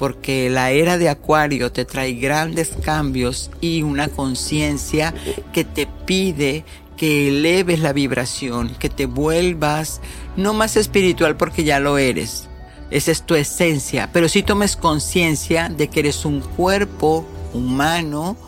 [0.00, 5.12] porque la era de Acuario te trae grandes cambios y una conciencia
[5.52, 6.64] que te pide
[6.96, 10.00] que eleves la vibración, que te vuelvas
[10.38, 12.48] no más espiritual porque ya lo eres.
[12.90, 18.38] Esa es tu esencia, pero si tomes conciencia de que eres un cuerpo humano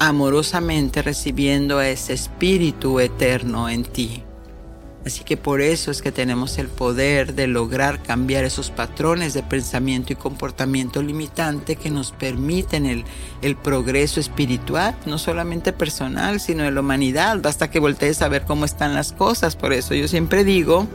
[0.00, 4.23] amorosamente recibiendo a ese espíritu eterno en ti.
[5.06, 9.42] Así que por eso es que tenemos el poder de lograr cambiar esos patrones de
[9.42, 16.70] pensamiento y comportamiento limitante que nos permiten el, progreso espiritual, no solamente personal, sino de
[16.70, 17.38] la humanidad.
[17.42, 19.56] Basta que voltees a ver cómo están las cosas.
[19.56, 20.88] Por eso yo siempre digo,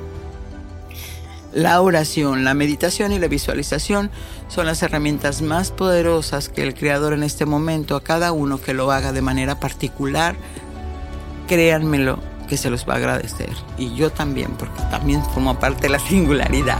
[1.53, 4.09] la oración, la meditación y la visualización
[4.47, 8.73] son las herramientas más poderosas que el Creador en este momento a cada uno que
[8.73, 10.35] lo haga de manera particular,
[11.47, 13.51] créanmelo, que se los va a agradecer.
[13.77, 16.79] Y yo también, porque también formo parte de la singularidad.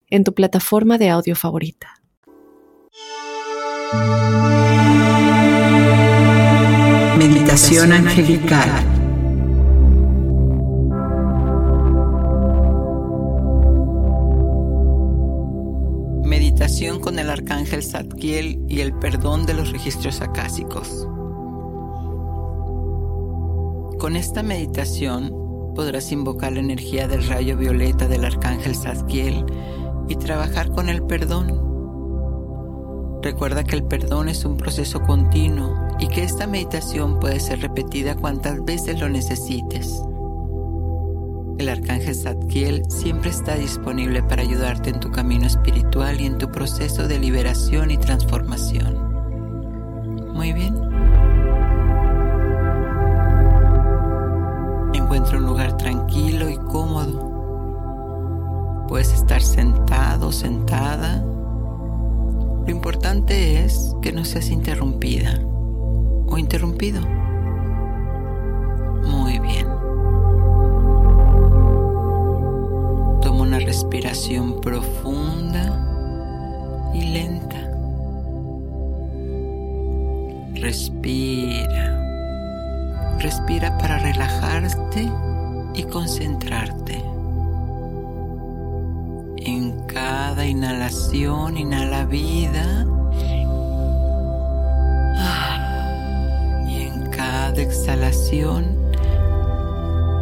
[0.11, 1.95] en tu plataforma de audio favorita.
[7.17, 9.01] Meditación angelical
[17.01, 21.07] con el arcángel Zadkiel y el perdón de los registros acásicos.
[23.99, 25.31] Con esta meditación
[25.75, 29.45] podrás invocar la energía del rayo violeta del arcángel Zadkiel
[30.11, 31.71] y trabajar con el perdón.
[33.21, 38.15] Recuerda que el perdón es un proceso continuo y que esta meditación puede ser repetida
[38.15, 40.01] cuantas veces lo necesites.
[41.57, 46.51] El arcángel Zadkiel siempre está disponible para ayudarte en tu camino espiritual y en tu
[46.51, 48.97] proceso de liberación y transformación.
[50.33, 50.75] Muy bien.
[54.93, 57.30] Encuentra un lugar tranquilo y cómodo.
[58.91, 61.23] Puedes estar sentado sentada.
[61.23, 65.39] Lo importante es que no seas interrumpida
[66.27, 66.99] o interrumpido.
[69.07, 69.67] Muy bien.
[73.59, 75.87] respiración profunda
[76.93, 77.71] y lenta.
[80.55, 81.97] Respira.
[83.19, 85.09] Respira para relajarte
[85.75, 87.10] y concentrarte.
[89.43, 92.85] En cada inhalación, inhala vida.
[96.67, 98.81] Y en cada exhalación,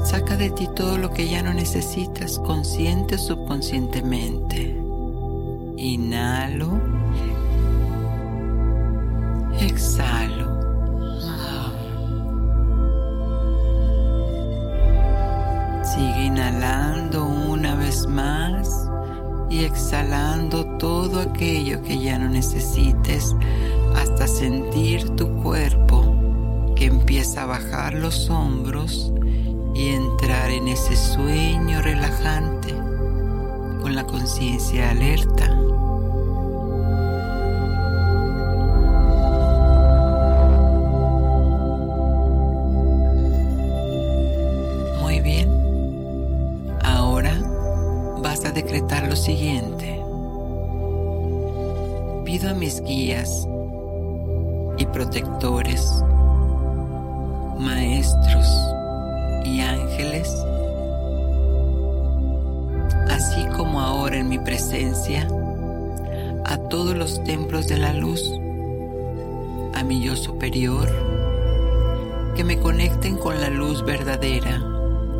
[0.10, 4.76] Saca de ti todo lo que ya no necesitas, consciente o subconscientemente.
[5.78, 6.82] Inhalo.
[9.60, 10.50] Exhalo.
[15.84, 18.89] Sigue inhalando una vez más
[19.50, 23.36] y exhalando todo aquello que ya no necesites
[23.96, 26.16] hasta sentir tu cuerpo
[26.76, 29.12] que empieza a bajar los hombros
[29.74, 32.74] y entrar en ese sueño relajante
[33.82, 35.59] con la conciencia alerta.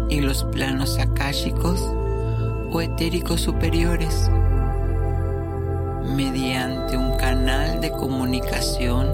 [0.10, 1.82] Y los planos akáshicos
[2.72, 4.30] o etéricos superiores
[6.16, 9.08] mediante un canal de comunicación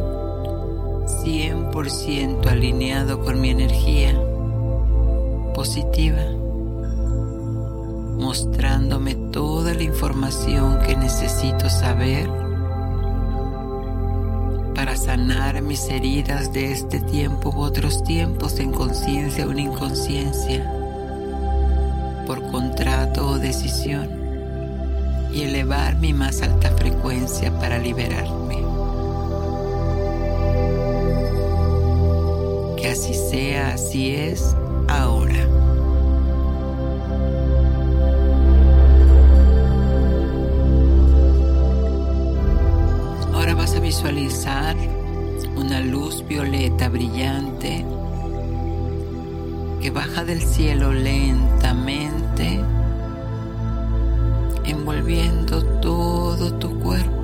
[1.05, 4.19] 100% alineado con mi energía
[5.53, 6.23] positiva,
[8.17, 12.29] mostrándome toda la información que necesito saber
[14.75, 20.74] para sanar mis heridas de este tiempo u otros tiempos en conciencia o en inconsciencia,
[22.25, 24.09] por contrato o decisión,
[25.31, 28.55] y elevar mi más alta frecuencia para liberarme.
[32.77, 34.55] Que así sea, así es
[34.87, 35.47] ahora.
[43.33, 44.75] Ahora vas a visualizar
[45.55, 47.85] una luz violeta brillante
[49.85, 52.59] que baja del cielo lentamente,
[54.63, 57.15] envolviendo todo tu cuerpo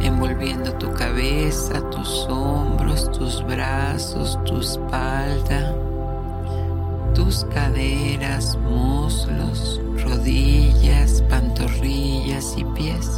[0.00, 5.74] envolviendo tu cabeza, tus hombros, tus brazos, tu espalda,
[7.14, 13.10] tus caderas, muslos, rodillas, pantorrillas y pies.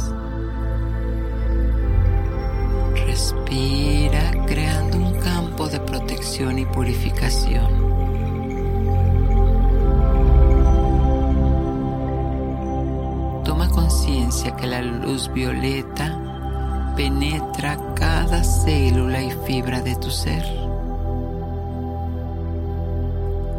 [3.05, 5.10] Respira creando un
[5.69, 7.91] de protección y purificación.
[13.43, 20.45] Toma conciencia que la luz violeta penetra cada célula y fibra de tu ser.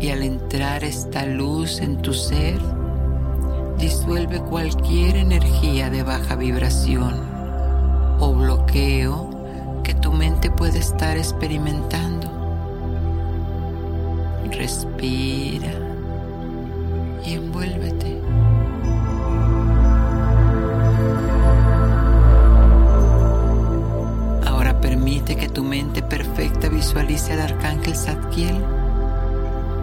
[0.01, 2.59] Y al entrar esta luz en tu ser,
[3.79, 7.15] disuelve cualquier energía de baja vibración
[8.19, 9.32] o bloqueo que
[10.13, 12.31] mente puede estar experimentando.
[14.51, 15.73] Respira
[17.25, 18.21] y envuélvete.
[24.47, 28.57] Ahora permite que tu mente perfecta visualice al arcángel Zadkiel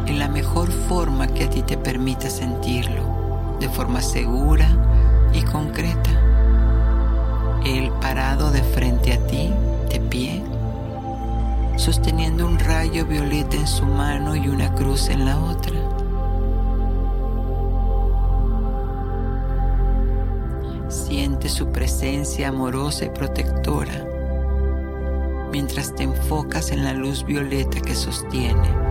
[0.09, 4.67] en la mejor forma que a ti te permita sentirlo, de forma segura
[5.33, 6.09] y concreta.
[7.63, 9.53] Él parado de frente a ti,
[9.89, 10.43] de pie,
[11.77, 15.73] sosteniendo un rayo violeta en su mano y una cruz en la otra.
[20.89, 24.05] Siente su presencia amorosa y protectora
[25.51, 28.88] mientras te enfocas en la luz violeta que sostiene.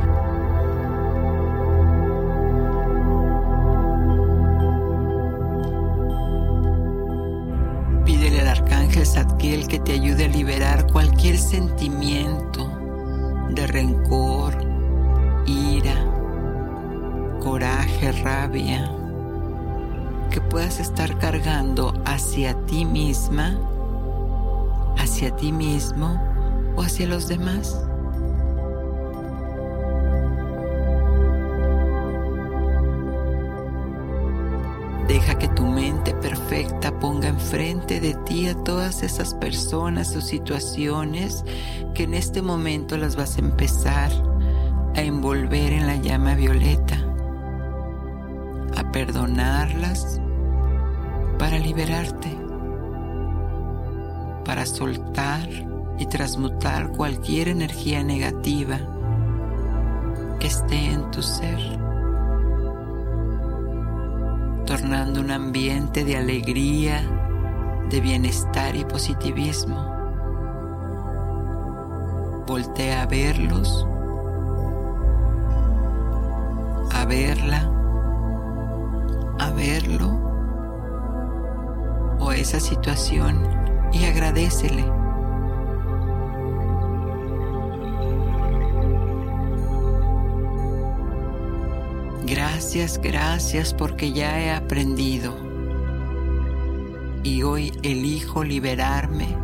[20.76, 23.58] Estar cargando hacia ti misma,
[24.98, 26.20] hacia ti mismo
[26.76, 27.74] o hacia los demás.
[35.08, 41.44] Deja que tu mente perfecta ponga enfrente de ti a todas esas personas o situaciones
[41.94, 44.12] que en este momento las vas a empezar
[44.94, 46.98] a envolver en la llama violeta
[48.76, 50.20] a perdonarlas
[51.39, 52.36] para liberarte,
[54.45, 55.49] para soltar
[55.99, 58.78] y transmutar cualquier energía negativa
[60.41, 61.59] que esté en tu ser,
[64.66, 67.03] tornando un ambiente de alegría,
[67.89, 69.95] de bienestar y positivismo.
[72.47, 73.86] Voltea a verlos,
[76.93, 77.70] a verla
[79.39, 80.27] a verlo
[82.41, 83.47] esa situación
[83.93, 84.84] y agradecele.
[92.24, 95.34] Gracias, gracias porque ya he aprendido
[97.22, 99.36] y hoy elijo liberarme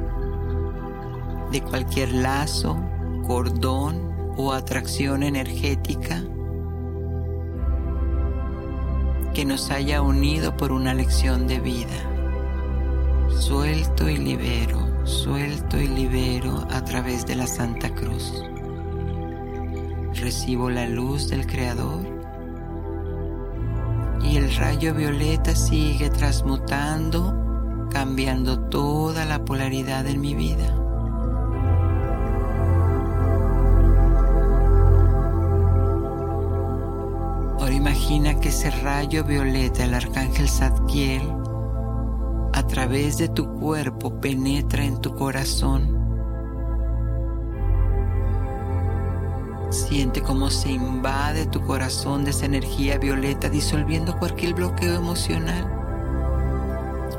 [1.51, 2.79] de cualquier lazo,
[3.27, 6.23] cordón o atracción energética
[9.33, 12.14] que nos haya unido por una lección de vida.
[13.39, 18.43] Suelto y libero, suelto y libero a través de la Santa Cruz.
[20.15, 22.01] Recibo la luz del Creador
[24.23, 30.75] y el rayo violeta sigue transmutando, cambiando toda la polaridad en mi vida.
[37.85, 41.23] Imagina que ese rayo violeta, el arcángel Zadkiel,
[42.75, 45.97] través de tu cuerpo penetra en tu corazón.
[49.71, 55.71] Siente cómo se invade tu corazón de esa energía violeta, disolviendo cualquier bloqueo emocional,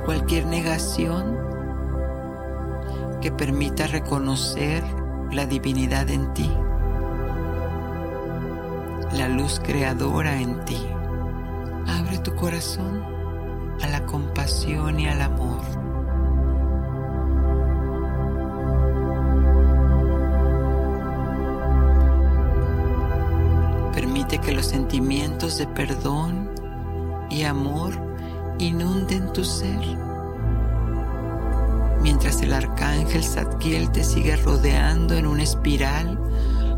[0.03, 1.37] cualquier negación
[3.21, 4.83] que permita reconocer
[5.31, 6.51] la divinidad en ti
[9.13, 10.85] la luz creadora en ti.
[11.87, 13.14] Abre tu corazón
[13.81, 15.61] a la compasión y al amor.
[23.93, 26.49] Permite que los sentimientos de perdón
[27.29, 27.93] y amor
[28.59, 29.79] inunden tu ser.
[32.01, 36.19] Mientras el arcángel Zadkiel te sigue rodeando en una espiral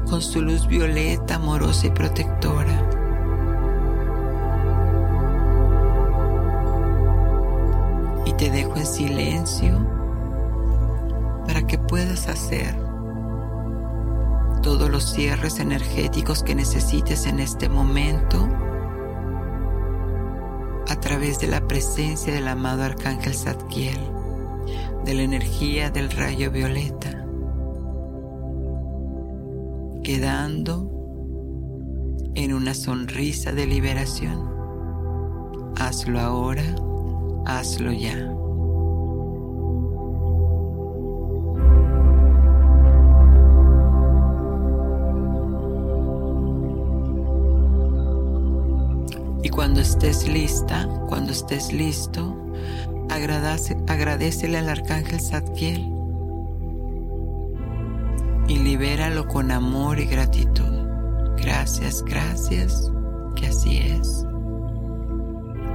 [0.10, 2.77] con su luz violeta, amorosa y protectora.
[8.38, 9.74] Te dejo en silencio
[11.46, 12.76] para que puedas hacer
[14.62, 18.48] todos los cierres energéticos que necesites en este momento
[20.88, 24.00] a través de la presencia del amado Arcángel Zadkiel,
[25.04, 27.28] de la energía del rayo violeta
[30.08, 30.90] quedando
[32.34, 34.50] en una sonrisa de liberación.
[35.76, 36.64] Hazlo ahora,
[37.48, 38.14] hazlo ya.
[49.44, 52.36] Y cuando estés lista, cuando estés listo,
[53.10, 55.90] agradece, agradecele al arcángel Zadkiel
[58.50, 60.86] y libéralo con amor y gratitud.
[61.38, 62.92] Gracias, gracias,
[63.36, 64.27] que así es.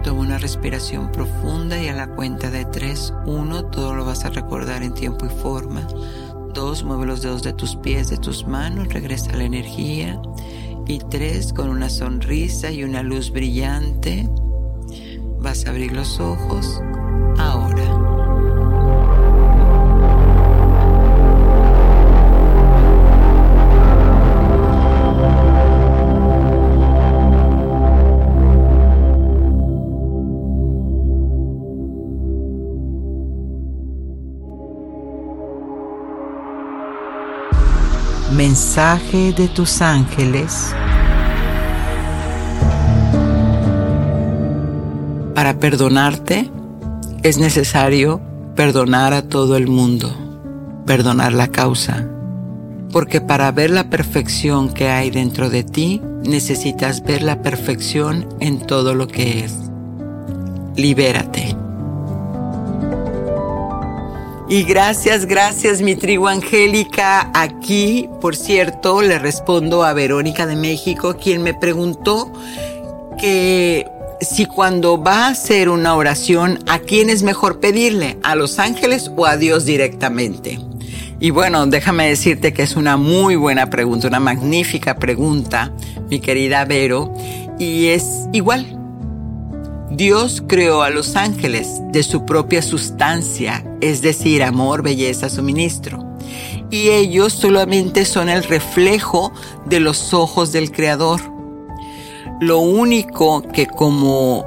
[0.02, 4.30] Toma una respiración profunda y a la cuenta de 3, 1, todo lo vas a
[4.30, 5.86] recordar en tiempo y forma.
[6.52, 10.20] 2, mueve los dedos de tus pies, de tus manos, regresa la energía.
[10.88, 14.28] Y 3, con una sonrisa y una luz brillante,
[15.38, 16.80] vas a abrir los ojos
[17.38, 17.91] ahora.
[38.42, 40.74] Mensaje de tus ángeles
[45.32, 46.50] para perdonarte
[47.22, 48.20] es necesario
[48.56, 50.12] perdonar a todo el mundo,
[50.86, 52.08] perdonar la causa,
[52.90, 58.58] porque para ver la perfección que hay dentro de ti, necesitas ver la perfección en
[58.58, 59.54] todo lo que es.
[60.74, 61.61] Libérate.
[64.52, 67.30] Y gracias, gracias mi tribu angélica.
[67.32, 72.30] Aquí, por cierto, le respondo a Verónica de México, quien me preguntó
[73.18, 73.86] que
[74.20, 78.18] si cuando va a hacer una oración, ¿a quién es mejor pedirle?
[78.22, 80.60] ¿A los ángeles o a Dios directamente?
[81.18, 85.72] Y bueno, déjame decirte que es una muy buena pregunta, una magnífica pregunta,
[86.10, 87.14] mi querida Vero,
[87.58, 88.81] y es igual.
[89.94, 96.16] Dios creó a los ángeles de su propia sustancia, es decir, amor, belleza, suministro.
[96.70, 99.32] Y ellos solamente son el reflejo
[99.66, 101.20] de los ojos del Creador.
[102.40, 104.46] Lo único que como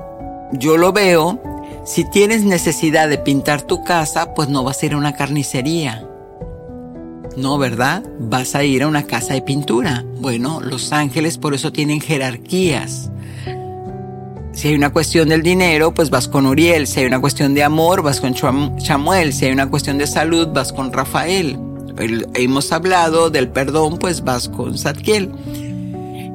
[0.53, 1.39] yo lo veo,
[1.85, 6.09] si tienes necesidad de pintar tu casa, pues no vas a ir a una carnicería.
[7.37, 8.03] No, ¿verdad?
[8.17, 10.03] Vas a ir a una casa de pintura.
[10.19, 13.11] Bueno, los ángeles por eso tienen jerarquías.
[14.55, 16.87] Si hay una cuestión del dinero, pues vas con Uriel.
[16.87, 19.33] Si hay una cuestión de amor, vas con Chamuel.
[19.33, 21.59] Si hay una cuestión de salud, vas con Rafael.
[22.33, 25.29] Hemos hablado del perdón, pues vas con Zadkiel.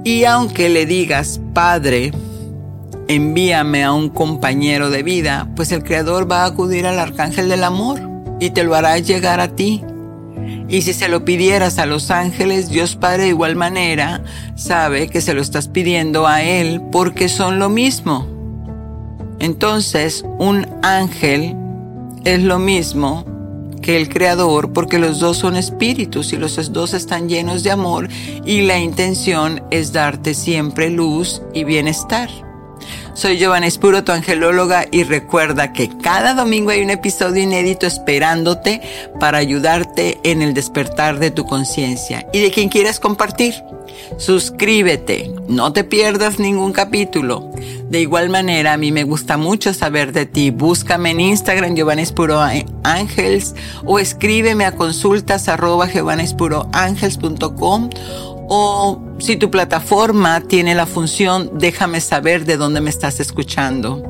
[0.04, 2.12] Y aunque le digas, Padre,
[3.08, 7.64] envíame a un compañero de vida, pues el Creador va a acudir al Arcángel del
[7.64, 8.00] Amor
[8.38, 9.82] y te lo hará llegar a ti.
[10.68, 14.22] Y si se lo pidieras a los ángeles, Dios Padre de igual manera
[14.55, 18.26] sabe que se lo estás pidiendo a Él porque son lo mismo.
[19.38, 21.57] Entonces, un ángel
[22.24, 23.24] es lo mismo
[23.80, 28.09] que el Creador porque los dos son espíritus y los dos están llenos de amor
[28.45, 32.28] y la intención es darte siempre luz y bienestar.
[33.14, 38.80] Soy Giovanna Espuro, tu angelóloga, y recuerda que cada domingo hay un episodio inédito esperándote
[39.18, 43.54] para ayudarte en el despertar de tu conciencia y de quien quieras compartir.
[44.16, 47.50] Suscríbete, no te pierdas ningún capítulo.
[47.88, 50.50] De igual manera, a mí me gusta mucho saber de ti.
[50.50, 52.40] Búscame en Instagram Giovanna Espuro
[52.84, 53.54] Ángels
[53.84, 55.88] o escríbeme a consultas arroba
[58.53, 64.03] o si tu plataforma tiene la función, déjame saber de dónde me estás escuchando,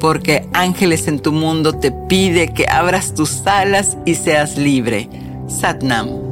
[0.00, 5.10] porque Ángeles en tu mundo te pide que abras tus alas y seas libre.
[5.46, 6.31] Satnam.